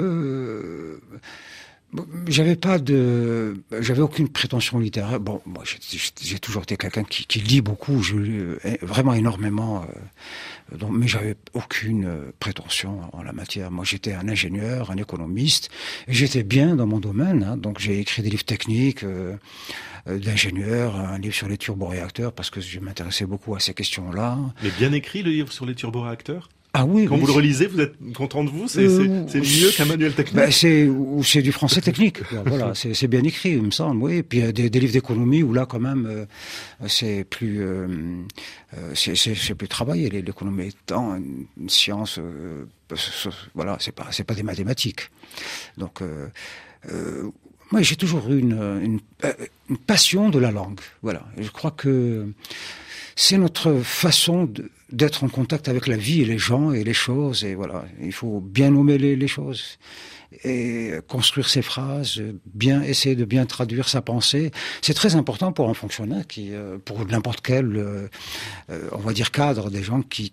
Euh, 0.00 1.00
j'avais 2.26 2.56
pas 2.56 2.78
de, 2.78 3.62
j'avais 3.80 4.02
aucune 4.02 4.28
prétention 4.28 4.78
littéraire. 4.78 5.18
Bon, 5.20 5.40
moi, 5.46 5.64
j'ai 6.20 6.38
toujours 6.38 6.62
été 6.62 6.76
quelqu'un 6.76 7.04
qui, 7.04 7.40
lit 7.40 7.62
beaucoup, 7.62 8.02
je 8.02 8.16
lis 8.16 8.40
vraiment 8.82 9.14
énormément, 9.14 9.82
euh, 9.82 10.76
donc, 10.76 10.90
mais 10.92 11.08
j'avais 11.08 11.36
aucune 11.54 12.04
euh, 12.04 12.32
prétention 12.40 13.00
en 13.12 13.22
la 13.22 13.32
matière. 13.32 13.70
Moi, 13.70 13.84
j'étais 13.84 14.12
un 14.12 14.28
ingénieur, 14.28 14.90
un 14.90 14.96
économiste, 14.96 15.70
j'étais 16.08 16.42
bien 16.42 16.76
dans 16.76 16.86
mon 16.86 17.00
domaine. 17.00 17.42
Hein, 17.42 17.56
donc, 17.56 17.78
j'ai 17.78 17.98
écrit 18.00 18.22
des 18.22 18.30
livres 18.30 18.44
techniques 18.44 19.02
euh, 19.02 19.36
euh, 20.08 20.18
d'ingénieur, 20.18 20.96
un 20.96 21.18
livre 21.18 21.34
sur 21.34 21.48
les 21.48 21.56
turboréacteurs 21.56 22.32
parce 22.32 22.50
que 22.50 22.60
je 22.60 22.80
m'intéressais 22.80 23.24
beaucoup 23.24 23.54
à 23.54 23.60
ces 23.60 23.72
questions-là. 23.72 24.38
Mais 24.62 24.70
bien 24.70 24.92
écrit 24.92 25.22
le 25.22 25.30
livre 25.30 25.52
sur 25.52 25.64
les 25.64 25.74
turboréacteurs? 25.74 26.50
Ah 26.74 26.84
oui, 26.84 27.06
Quand 27.06 27.16
vous 27.16 27.26
le 27.26 27.32
relisez, 27.32 27.66
vous 27.66 27.80
êtes 27.80 27.94
content 28.14 28.44
de 28.44 28.50
vous 28.50 28.68
C'est 28.68 28.84
euh, 28.84 29.24
mieux 29.34 29.70
qu'un 29.74 29.86
manuel 29.86 30.12
technique 30.12 30.36
ben 30.36 30.50
C'est 30.50 30.88
c'est 31.22 31.42
du 31.42 31.50
français 31.50 31.80
technique. 31.80 32.18
voilà, 32.46 32.72
c'est 32.74 33.06
bien 33.06 33.22
écrit, 33.24 33.52
il 33.52 33.62
me 33.62 33.70
semble. 33.70 34.02
Oui, 34.02 34.16
et 34.16 34.22
puis 34.22 34.38
il 34.38 34.44
y 34.44 34.48
a 34.48 34.52
des, 34.52 34.68
des 34.68 34.80
livres 34.80 34.92
d'économie 34.92 35.42
où 35.42 35.54
là, 35.54 35.64
quand 35.64 35.80
même, 35.80 36.06
euh, 36.06 36.26
c'est 36.86 37.24
plus 37.24 37.62
euh, 37.62 37.86
euh 38.76 38.94
c'est 38.94 39.54
plus 39.54 39.68
travaillé. 39.68 40.10
L'économie 40.10 40.68
étant 40.68 41.16
une 41.16 41.70
science, 41.70 42.18
euh, 42.18 42.66
voilà, 43.54 43.78
c'est 43.80 43.92
pas 43.92 44.08
c'est 44.10 44.24
pas 44.24 44.34
des 44.34 44.42
mathématiques. 44.42 45.10
Donc 45.78 46.02
moi, 47.70 47.82
j'ai 47.82 47.96
toujours 47.96 48.30
eu 48.30 48.38
une, 48.38 48.52
une, 48.82 49.00
une, 49.68 49.78
passion 49.78 50.28
de 50.28 50.38
la 50.38 50.50
langue. 50.50 50.80
Voilà, 51.02 51.26
je 51.38 51.50
crois 51.50 51.70
que 51.70 52.26
c'est 53.16 53.36
notre 53.36 53.80
façon 53.80 54.46
d'être 54.90 55.24
en 55.24 55.28
contact 55.28 55.68
avec 55.68 55.86
la 55.86 55.96
vie 55.96 56.22
et 56.22 56.24
les 56.24 56.38
gens 56.38 56.72
et 56.72 56.84
les 56.84 56.94
choses. 56.94 57.44
Et 57.44 57.54
voilà, 57.54 57.84
il 58.00 58.12
faut 58.12 58.40
bien 58.40 58.70
nommer 58.70 58.98
les, 58.98 59.28
choses 59.28 59.78
et 60.44 60.92
construire 61.08 61.48
ses 61.48 61.62
phrases, 61.62 62.22
bien 62.46 62.82
essayer 62.82 63.14
de 63.14 63.24
bien 63.24 63.44
traduire 63.46 63.88
sa 63.88 64.00
pensée. 64.00 64.50
C'est 64.82 64.94
très 64.94 65.14
important 65.14 65.52
pour 65.52 65.68
un 65.68 65.74
fonctionnaire 65.74 66.26
qui, 66.26 66.52
euh, 66.52 66.78
pour 66.78 67.04
n'importe 67.06 67.40
quel, 67.42 67.76
euh, 67.76 68.08
euh, 68.70 68.88
on 68.92 68.98
va 68.98 69.12
dire 69.12 69.30
cadre, 69.30 69.70
des 69.70 69.82
gens 69.82 70.02
qui 70.02 70.32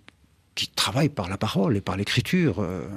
qui 0.55 0.67
travaillent 0.67 1.09
par 1.09 1.29
la 1.29 1.37
parole 1.37 1.77
et 1.77 1.81
par 1.81 1.97
l'écriture. 1.97 2.61
Euh, 2.61 2.87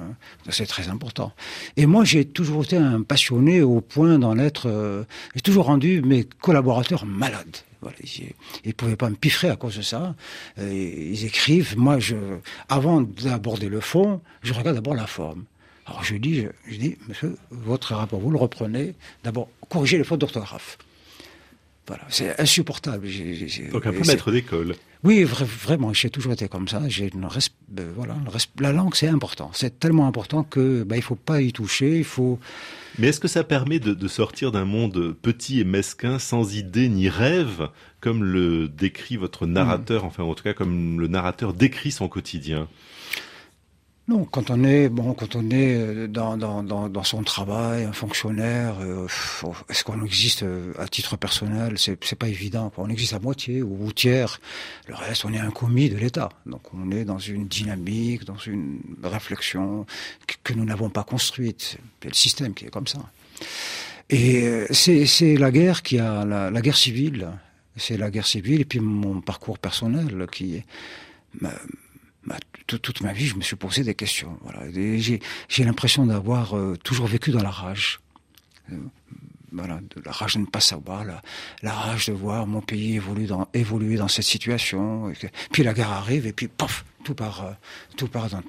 c'est 0.49 0.65
très 0.65 0.87
important. 0.87 1.33
Et 1.77 1.85
moi, 1.85 2.05
j'ai 2.05 2.25
toujours 2.25 2.63
été 2.63 2.77
un 2.77 3.01
passionné 3.03 3.61
au 3.61 3.81
point 3.81 4.17
d'en 4.17 4.37
être. 4.39 4.67
Euh, 4.67 5.03
j'ai 5.35 5.41
toujours 5.41 5.65
rendu 5.65 6.01
mes 6.01 6.23
collaborateurs 6.23 7.05
malades. 7.05 7.57
Voilà, 7.81 7.95
ils 8.03 8.33
ne 8.65 8.71
pouvaient 8.73 8.97
pas 8.97 9.09
me 9.09 9.15
piffrer 9.15 9.49
à 9.49 9.55
cause 9.55 9.77
de 9.77 9.81
ça. 9.81 10.15
ils 10.57 11.23
écrivent. 11.25 11.77
Moi, 11.77 11.99
je, 11.99 12.15
avant 12.67 13.01
d'aborder 13.01 13.69
le 13.69 13.79
fond, 13.79 14.19
je 14.41 14.53
regarde 14.53 14.75
d'abord 14.75 14.95
la 14.95 15.07
forme. 15.07 15.45
Alors 15.85 16.03
je 16.03 16.15
dis, 16.17 16.45
je, 16.67 16.75
dis, 16.75 16.97
monsieur, 17.07 17.35
votre 17.49 17.95
rapport, 17.95 18.19
vous 18.19 18.31
le 18.31 18.37
reprenez. 18.37 18.93
D'abord, 19.23 19.47
corrigez 19.69 19.97
les 19.97 20.03
fautes 20.03 20.19
d'orthographe. 20.19 20.77
Voilà, 21.89 22.03
c'est 22.09 22.39
insupportable. 22.39 23.07
Donc 23.71 23.87
un 23.87 23.91
peu 23.91 24.05
maître 24.05 24.31
d'école. 24.31 24.75
Oui, 25.03 25.23
vraiment, 25.23 25.91
j'ai 25.91 26.11
toujours 26.11 26.33
été 26.33 26.47
comme 26.47 26.67
ça. 26.67 26.83
J'ai 26.87 27.09
euh, 27.09 27.91
voilà, 27.95 28.15
la 28.59 28.71
langue, 28.71 28.93
c'est 28.93 29.07
important. 29.07 29.49
C'est 29.55 29.79
tellement 29.79 30.05
important 30.05 30.43
que 30.43 30.83
bah, 30.83 30.97
il 30.97 31.01
faut 31.01 31.15
pas 31.15 31.41
y 31.41 31.51
toucher. 31.51 31.97
Il 31.97 32.03
faut. 32.03 32.39
Mais 32.99 33.07
est-ce 33.07 33.19
que 33.19 33.27
ça 33.27 33.43
permet 33.43 33.79
de, 33.79 33.95
de 33.95 34.07
sortir 34.07 34.51
d'un 34.51 34.65
monde 34.65 35.15
petit 35.19 35.61
et 35.61 35.63
mesquin, 35.63 36.19
sans 36.19 36.55
idée 36.55 36.89
ni 36.89 37.09
rêve, 37.09 37.69
comme 38.01 38.23
le 38.23 38.67
décrit 38.67 39.17
votre 39.17 39.47
narrateur, 39.47 40.05
enfin 40.05 40.23
en 40.23 40.35
tout 40.35 40.43
cas 40.43 40.53
comme 40.53 40.99
le 40.99 41.07
narrateur 41.07 41.55
décrit 41.55 41.89
son 41.89 42.07
quotidien? 42.07 42.67
Non, 44.09 44.25
quand 44.25 44.49
on 44.49 44.63
est 44.63 44.89
bon, 44.89 45.13
quand 45.13 45.35
on 45.35 45.51
est 45.51 45.75
euh, 45.75 46.07
dans, 46.07 46.35
dans, 46.35 46.63
dans, 46.63 47.03
son 47.03 47.21
travail, 47.21 47.83
un 47.83 47.91
fonctionnaire, 47.91 48.77
euh, 48.81 49.07
est-ce 49.69 49.83
qu'on 49.83 50.03
existe 50.03 50.41
euh, 50.41 50.73
à 50.79 50.87
titre 50.87 51.15
personnel? 51.15 51.75
C'est 51.77 52.15
pas 52.15 52.27
évident. 52.27 52.71
On 52.77 52.89
existe 52.89 53.13
à 53.13 53.19
moitié 53.19 53.61
ou 53.61 53.91
tiers. 53.91 54.41
Le 54.87 54.95
reste, 54.95 55.25
on 55.25 55.33
est 55.33 55.37
un 55.37 55.51
commis 55.51 55.91
de 55.91 55.97
l'État. 55.97 56.29
Donc 56.47 56.73
on 56.73 56.89
est 56.89 57.05
dans 57.05 57.19
une 57.19 57.47
dynamique, 57.47 58.25
dans 58.25 58.37
une 58.37 58.79
réflexion 59.03 59.85
que, 60.43 60.53
nous 60.53 60.65
n'avons 60.65 60.89
pas 60.89 61.03
construite. 61.03 61.77
C'est 62.01 62.09
le 62.09 62.15
système 62.15 62.55
qui 62.55 62.65
est 62.65 62.71
comme 62.71 62.87
ça. 62.87 63.01
Et 64.09 64.65
c'est 64.71 65.37
la 65.37 65.51
guerre 65.51 65.83
qui 65.83 65.99
a 65.99 66.25
la, 66.25 66.49
la 66.49 66.61
guerre 66.61 66.77
civile. 66.77 67.29
C'est 67.75 67.95
la 67.95 68.09
guerre 68.09 68.25
civile 68.25 68.61
et 68.61 68.65
puis 68.65 68.79
mon 68.79 69.21
parcours 69.21 69.59
personnel 69.59 70.25
qui 70.31 70.63
bah, 71.39 71.53
toute, 72.67 73.01
ma 73.01 73.13
vie, 73.13 73.25
je 73.25 73.35
me 73.35 73.41
suis 73.41 73.55
posé 73.55 73.83
des 73.83 73.95
questions. 73.95 74.37
Voilà. 74.43 74.61
J'ai 74.71 75.63
l'impression 75.63 76.05
d'avoir 76.05 76.55
euh, 76.55 76.75
toujours 76.83 77.07
vécu 77.07 77.31
dans 77.31 77.41
la 77.41 77.49
rage. 77.49 77.99
Euh, 78.71 78.75
voilà, 79.51 79.79
de 79.95 80.01
la 80.03 80.11
rage 80.11 80.35
de 80.35 80.39
ne 80.39 80.45
pas 80.45 80.59
savoir, 80.59 81.03
la, 81.61 81.71
rage 81.71 82.07
de 82.07 82.13
voir 82.13 82.47
mon 82.47 82.61
pays 82.61 82.99
évoluer 83.53 83.97
dans, 83.97 84.07
cette 84.07 84.25
situation. 84.25 85.11
puis 85.51 85.63
la 85.63 85.73
guerre 85.73 85.91
arrive 85.91 86.27
et 86.27 86.33
puis 86.33 86.47
pof, 86.47 86.85
tout 87.03 87.15
part, 87.15 87.45
euh, 87.45 87.51
tout 87.95 88.07
part 88.07 88.29
dans, 88.29 88.41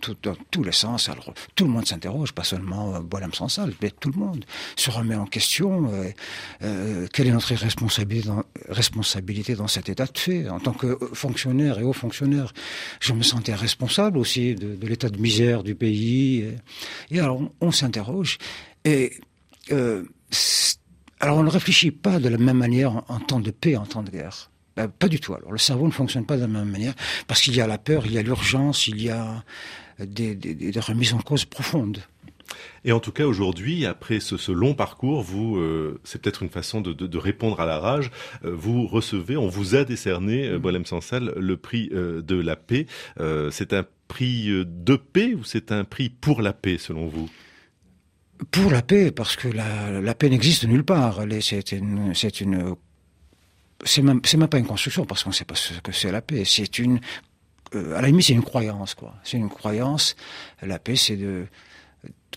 tous 0.51 0.65
les 0.65 0.73
sens. 0.73 1.11
Tout 1.55 1.65
le 1.65 1.71
monde 1.71 1.87
s'interroge, 1.87 2.33
pas 2.33 2.45
seulement 2.45 2.95
euh, 2.95 3.01
Boilem 3.01 3.33
Sansal, 3.33 3.73
mais 3.81 3.91
tout 3.91 4.11
le 4.11 4.19
monde 4.19 4.45
se 4.77 4.91
remet 4.91 5.15
en 5.15 5.27
question. 5.27 5.91
Euh, 5.93 6.11
euh, 6.63 7.07
quelle 7.13 7.29
est 7.29 7.33
notre 7.33 7.55
responsabilité 8.69 9.55
dans, 9.55 9.69
cet 9.69 9.89
état 9.89 10.07
de 10.07 10.19
fait? 10.19 10.49
En 10.49 10.61
tant 10.61 10.73
que 10.73 10.99
fonctionnaire 11.13 11.79
et 11.79 11.83
haut 11.83 11.93
fonctionnaire, 11.93 12.53
je 13.01 13.13
me 13.13 13.23
sentais 13.23 13.55
responsable 13.55 14.19
aussi 14.19 14.55
de, 14.55 14.87
l'état 14.87 15.09
de 15.09 15.19
misère 15.19 15.63
du 15.63 15.75
pays. 15.75 16.45
Et, 17.11 17.21
alors 17.21 17.41
on, 17.41 17.53
on 17.61 17.71
s'interroge 17.71 18.39
et 18.85 19.21
alors 21.21 21.37
on 21.37 21.43
ne 21.43 21.51
réfléchit 21.51 21.91
pas 21.91 22.19
de 22.19 22.29
la 22.29 22.39
même 22.39 22.57
manière 22.57 23.03
en, 23.09 23.21
temps 23.21 23.41
de 23.41 23.51
paix, 23.51 23.77
en 23.77 23.87
temps 23.87 24.03
de 24.03 24.11
guerre. 24.11 24.51
Ben, 24.77 24.89
pas 24.89 25.09
du 25.09 25.21
tout. 25.21 25.35
Alors 25.35 25.53
le 25.53 25.59
cerveau 25.59 25.87
ne 25.87 25.93
fonctionne 25.93 26.25
pas 26.25 26.37
de 26.37 26.43
la 26.43 26.47
même 26.47 26.71
manière 26.71 26.95
parce 27.27 27.43
qu'il 27.43 27.55
y 27.55 27.61
a 27.61 27.67
la 27.67 27.79
peur, 27.79 28.07
il 28.07 28.13
y 28.13 28.19
a 28.19 28.23
l'urgence, 28.23 28.87
il 28.87 29.03
y 29.03 29.11
a 29.11 29.45
des, 29.99 30.35
des, 30.35 30.81
remises 30.81 31.13
en 31.13 31.19
cause 31.19 31.45
profondes. 31.45 32.03
Et 32.85 32.93
en 32.93 33.01
tout 33.01 33.13
cas, 33.13 33.27
aujourd'hui, 33.27 33.87
après 33.87 34.19
ce, 34.19 34.51
long 34.51 34.75
parcours, 34.75 35.23
vous, 35.23 35.59
euh, 35.59 36.01
c'est 36.03 36.21
peut-être 36.21 36.43
une 36.43 36.49
façon 36.49 36.81
de, 36.81 37.19
répondre 37.19 37.61
à 37.61 37.67
la 37.67 37.79
rage. 37.79 38.11
Euh, 38.45 38.53
vous 38.55 38.87
recevez, 38.87 39.37
on 39.37 39.49
vous 39.49 39.77
a 39.77 39.85
décerné, 39.85 40.49
euh, 40.49 40.59
Boilem 40.59 40.87
Sansal, 40.87 41.33
le 41.37 41.57
prix 41.57 41.91
de 41.91 42.35
la 42.35 42.57
paix. 42.57 42.87
c'est 43.51 43.73
un 43.73 43.85
prix 44.09 44.49
de 44.49 44.97
paix 44.97 45.35
ou 45.35 45.45
c'est 45.45 45.71
un 45.71 45.85
prix 45.85 46.09
pour 46.09 46.43
la 46.43 46.53
paix, 46.53 46.79
selon 46.79 47.07
vous? 47.07 47.29
Pour 48.51 48.71
la 48.71 48.83
paix, 48.83 49.11
parce 49.11 49.37
que 49.37 49.49
la, 49.49 50.01
la 50.01 50.15
paix 50.15 50.29
n'existe 50.29 50.65
nulle 50.65 50.85
part. 50.85 51.21
C'est 51.41 51.73
une, 51.73 52.13
c'est 53.85 54.03
même, 54.03 54.21
pas 54.21 54.59
une 54.59 54.67
construction, 54.67 55.05
parce 55.05 55.25
qu'on 55.25 55.33
sait 55.33 55.45
pas 55.45 55.55
ce 55.55 55.75
que 55.81 55.93
c'est 55.93 56.13
la 56.13 56.23
paix. 56.23 56.45
C'est 56.45 56.79
une, 56.79 57.01
euh, 57.75 57.97
à 57.97 58.03
la 58.03 58.09
limite, 58.09 58.27
c'est 58.27 58.33
une 58.33 58.43
croyance, 58.43 58.95
quoi. 58.95 59.15
C'est 59.25 59.37
une 59.37 59.49
croyance. 59.49 60.17
La 60.63 60.79
paix, 60.79 60.97
c'est 60.97 61.17
de, 61.17 61.47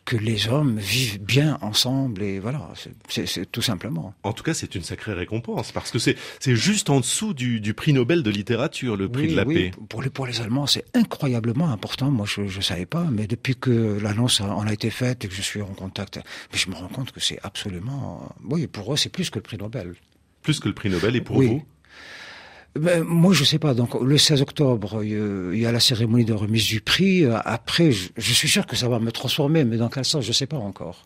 que 0.06 0.18
les 0.18 0.48
hommes 0.48 0.78
vivent 0.78 1.22
bien 1.22 1.58
ensemble 1.62 2.24
et 2.24 2.39
voilà, 2.39 2.70
c'est 3.08 3.52
tout 3.52 3.62
simplement. 3.62 4.13
En 4.24 4.34
tout 4.34 4.44
cas, 4.44 4.54
c'est 4.54 4.76
une 4.76 4.84
sacrée 4.84 5.13
récompense 5.13 5.72
parce 5.72 5.92
que 5.92 6.00
c'est 6.00 6.18
juste 6.56 6.89
en 6.89 7.00
dessous 7.00 7.34
du, 7.34 7.62
du, 7.62 7.74
prix 7.74 7.94
Nobel 7.94 8.24
de 8.24 8.30
littérature, 8.30 8.98
le 8.98 9.10
prix 9.10 9.28
de 9.28 9.36
la 9.36 9.46
paix. 9.46 9.72
Pour 9.89 10.02
les, 10.02 10.10
pour 10.10 10.28
les 10.28 10.42
Allemands, 10.42 10.68
c'est 10.68 10.86
incroyablement 10.94 11.70
important. 11.70 12.12
Moi, 12.12 12.26
je 12.26 12.42
ne 12.42 12.62
savais 12.62 12.86
pas, 12.86 13.06
mais 13.06 13.28
depuis 13.28 13.56
que 13.56 13.98
l'annonce 14.02 14.42
en 14.42 14.68
a 14.68 14.74
été 14.74 14.89
faite 14.89 15.24
et 15.26 15.28
que 15.28 15.36
je 15.36 15.42
suis 15.42 15.62
en 15.62 15.74
contact, 15.74 16.20
je 16.54 16.70
me 16.70 16.76
rends 16.76 16.89
compte 16.89 17.12
que 17.12 17.20
c'est 17.20 17.39
absolument... 17.44 18.36
Oui, 18.44 18.68
pour 18.68 18.94
eux, 18.94 18.98
c'est 18.98 19.10
plus 19.10 19.30
que 19.30 19.39
le 19.39 19.44
prix 19.44 19.58
Nobel. 19.58 19.96
Plus 20.42 20.60
que 20.60 20.68
le 20.68 20.74
prix 20.74 20.89
Nobel 20.89 21.16
et 21.16 21.22
pour 21.22 21.42
vous? 21.42 21.63
Ben, 22.76 23.04
moi, 23.04 23.34
je 23.34 23.44
sais 23.44 23.60
pas. 23.60 23.74
Donc, 23.74 24.00
le 24.02 24.18
16 24.18 24.42
octobre, 24.42 25.04
il 25.04 25.60
y 25.60 25.66
a 25.66 25.72
la 25.72 25.80
cérémonie 25.80 26.26
de 26.26 26.34
remise 26.34 26.66
du 26.68 26.82
prix. 26.82 27.26
Après, 27.26 27.92
je, 27.92 28.34
suis 28.34 28.48
sûr 28.48 28.66
que 28.66 28.76
ça 28.76 28.88
va 28.88 29.00
me 29.00 29.12
transformer, 29.12 29.64
mais 29.64 29.78
dans 29.78 29.90
quel 29.90 30.06
sens, 30.06 30.26
je 30.26 30.32
sais 30.32 30.48
pas 30.48 30.58
encore. 30.58 31.06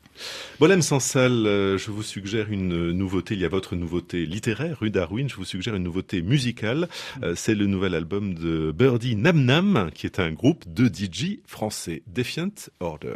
Bolem 0.59 0.81
Sansal, 0.81 1.45
euh, 1.45 1.77
je 1.77 1.91
vous 1.91 2.03
suggère 2.03 2.51
une 2.51 2.91
nouveauté. 2.91 3.35
Il 3.35 3.41
y 3.41 3.45
a 3.45 3.49
votre 3.49 3.75
nouveauté 3.75 4.25
littéraire, 4.25 4.77
Rue 4.79 4.89
Darwin. 4.89 5.27
Je 5.29 5.35
vous 5.35 5.45
suggère 5.45 5.75
une 5.75 5.83
nouveauté 5.83 6.21
musicale. 6.21 6.87
Euh, 7.23 7.33
c'est 7.35 7.55
le 7.55 7.65
nouvel 7.65 7.95
album 7.95 8.33
de 8.33 8.71
Birdie 8.71 9.15
Nam 9.15 9.43
Nam, 9.43 9.89
qui 9.93 10.05
est 10.05 10.19
un 10.19 10.31
groupe 10.31 10.63
de 10.73 10.87
DJ 10.87 11.39
français, 11.45 12.03
Defiant 12.07 12.49
Order. 12.79 13.15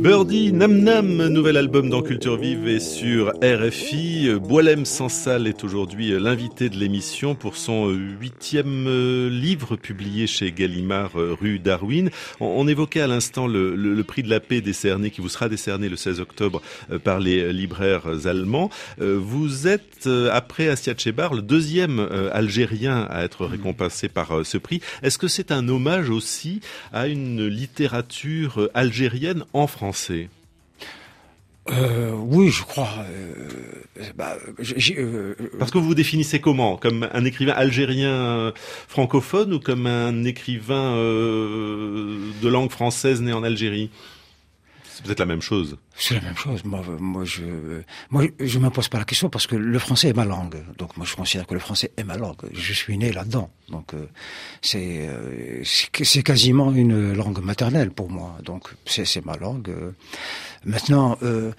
Birdie 0.00 0.50
Nam 0.54 0.78
Nam, 0.78 1.26
nouvel 1.28 1.58
album 1.58 1.90
dans 1.90 2.00
Culture 2.00 2.38
Vive 2.38 2.66
et 2.66 2.80
sur 2.80 3.34
RFI. 3.42 4.30
Boilem 4.40 4.86
Sansal 4.86 5.46
est 5.46 5.62
aujourd'hui 5.62 6.18
l'invité 6.18 6.70
de 6.70 6.78
l'émission 6.78 7.34
pour 7.34 7.54
son 7.54 7.90
huitième 7.90 8.86
euh, 8.88 9.28
livre 9.28 9.76
publié 9.76 10.26
chez 10.26 10.52
Gallimard 10.52 11.20
euh, 11.20 11.36
rue 11.38 11.58
Darwin. 11.58 12.08
On, 12.40 12.66
évoquait 12.66 13.02
à 13.02 13.06
l'instant 13.06 13.46
le, 13.46 14.02
prix 14.02 14.22
de 14.22 14.30
la 14.30 14.40
paix 14.40 14.62
décerné 14.62 15.10
qui 15.10 15.20
vous 15.20 15.28
sera 15.28 15.50
décerné 15.50 15.90
le 15.90 15.96
16 15.96 16.20
octobre 16.20 16.62
euh, 16.90 16.98
par 16.98 17.20
les 17.20 17.52
libraires 17.52 18.26
allemands. 18.26 18.70
Vous 18.98 19.68
êtes, 19.68 20.08
après 20.32 20.68
Astia 20.68 20.94
Chebar, 20.96 21.34
le 21.34 21.42
deuxième 21.42 22.08
Algérien 22.32 23.06
à 23.10 23.22
être 23.22 23.44
récompensé 23.44 24.08
par 24.08 24.46
ce 24.46 24.56
prix. 24.56 24.80
Est-ce 25.02 25.18
que 25.18 25.28
c'est 25.28 25.52
un 25.52 25.68
hommage 25.68 26.08
aussi 26.08 26.60
à 26.92 27.06
une 27.06 27.46
littérature 27.46 28.70
algérienne 28.72 29.44
en 29.52 29.66
France? 29.66 29.89
Euh, 31.68 32.12
oui, 32.16 32.48
je 32.48 32.62
crois. 32.62 32.88
Euh, 33.10 34.02
bah, 34.16 34.36
euh, 34.58 35.34
Parce 35.58 35.70
que 35.70 35.78
vous 35.78 35.84
vous 35.84 35.94
définissez 35.94 36.40
comment? 36.40 36.76
Comme 36.76 37.08
un 37.12 37.24
écrivain 37.24 37.52
algérien 37.52 38.52
francophone 38.88 39.52
ou 39.52 39.60
comme 39.60 39.86
un 39.86 40.24
écrivain 40.24 40.96
de 40.96 42.48
langue 42.48 42.70
française 42.70 43.20
né 43.20 43.32
en 43.32 43.42
Algérie? 43.42 43.90
C'est 44.92 45.04
peut-être 45.04 45.20
la 45.20 45.26
même 45.26 45.40
chose. 45.40 45.76
C'est 45.96 46.14
la 46.14 46.20
même 46.20 46.36
chose. 46.36 46.64
Moi, 46.64 46.82
moi, 46.98 47.24
je, 47.24 47.42
moi, 48.10 48.24
je 48.38 48.58
m'impose 48.58 48.88
pas 48.88 48.98
la 48.98 49.04
question 49.04 49.30
parce 49.30 49.46
que 49.46 49.56
le 49.56 49.78
français 49.78 50.08
est 50.08 50.16
ma 50.16 50.24
langue. 50.24 50.62
Donc, 50.78 50.96
moi, 50.96 51.06
je 51.06 51.14
considère 51.14 51.46
que 51.46 51.54
le 51.54 51.60
français 51.60 51.92
est 51.96 52.04
ma 52.04 52.16
langue. 52.16 52.42
Je 52.52 52.72
suis 52.72 52.98
né 52.98 53.12
là-dedans. 53.12 53.50
Donc, 53.68 53.94
euh, 53.94 54.06
c'est, 54.62 55.08
euh, 55.08 55.62
c'est 55.64 56.22
quasiment 56.22 56.72
une 56.72 57.12
langue 57.12 57.40
maternelle 57.42 57.90
pour 57.90 58.10
moi. 58.10 58.36
Donc, 58.44 58.68
c'est, 58.84 59.04
c'est 59.04 59.24
ma 59.24 59.36
langue. 59.36 59.72
Maintenant, 60.64 61.16
euh, 61.22 61.52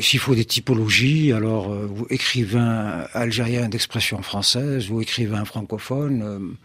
s'il 0.00 0.18
faut 0.18 0.34
des 0.34 0.44
typologies, 0.44 1.32
alors, 1.32 1.74
écrivain 2.10 3.06
algérien 3.12 3.68
d'expression 3.68 4.20
française 4.22 4.90
ou 4.90 5.00
écrivain 5.00 5.44
francophone, 5.44 6.56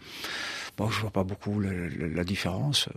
bon, 0.76 0.90
je 0.90 1.00
vois 1.00 1.10
pas 1.10 1.24
beaucoup 1.24 1.60
la, 1.60 1.70
la 2.14 2.24
différence. 2.24 2.88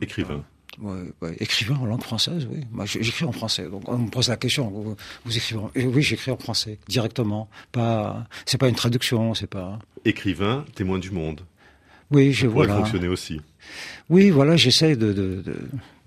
Écrivain. 0.00 0.44
Ouais, 0.80 1.36
écrivain 1.38 1.76
en 1.76 1.86
langue 1.86 2.02
française, 2.02 2.48
oui. 2.50 2.60
J'écris 2.86 3.24
en 3.24 3.32
français. 3.32 3.68
Donc, 3.68 3.88
on 3.88 3.98
me 3.98 4.10
pose 4.10 4.28
la 4.28 4.36
question. 4.36 4.68
Vous, 4.68 4.96
vous 5.24 5.36
écrivez 5.36 5.60
Oui, 5.76 6.02
j'écris 6.02 6.30
en 6.30 6.36
français 6.36 6.78
directement. 6.88 7.48
Pas, 7.72 8.26
c'est 8.46 8.58
pas 8.58 8.68
une 8.68 8.74
traduction, 8.74 9.34
c'est 9.34 9.46
pas. 9.46 9.78
Écrivain, 10.04 10.64
témoin 10.74 10.98
du 10.98 11.10
monde. 11.10 11.42
Oui, 12.10 12.32
je 12.32 12.46
vois. 12.46 12.66
fonctionner 12.68 13.08
aussi. 13.08 13.40
Oui, 14.10 14.30
voilà, 14.30 14.56
j'essaie 14.56 14.96
de, 14.96 15.12
de, 15.12 15.42
de, 15.42 15.56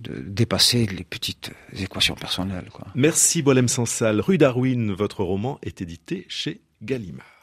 de, 0.01 0.21
dépasser 0.21 0.85
les 0.85 1.03
petites 1.03 1.51
équations 1.77 2.15
personnelles. 2.15 2.69
Quoi. 2.71 2.87
Merci 2.95 3.41
Bolem 3.41 3.67
Sansal. 3.67 4.21
Rue 4.21 4.37
Darwin, 4.37 4.93
votre 4.93 5.23
roman 5.23 5.59
est 5.63 5.81
édité 5.81 6.25
chez 6.29 6.61
Gallimard. 6.81 7.36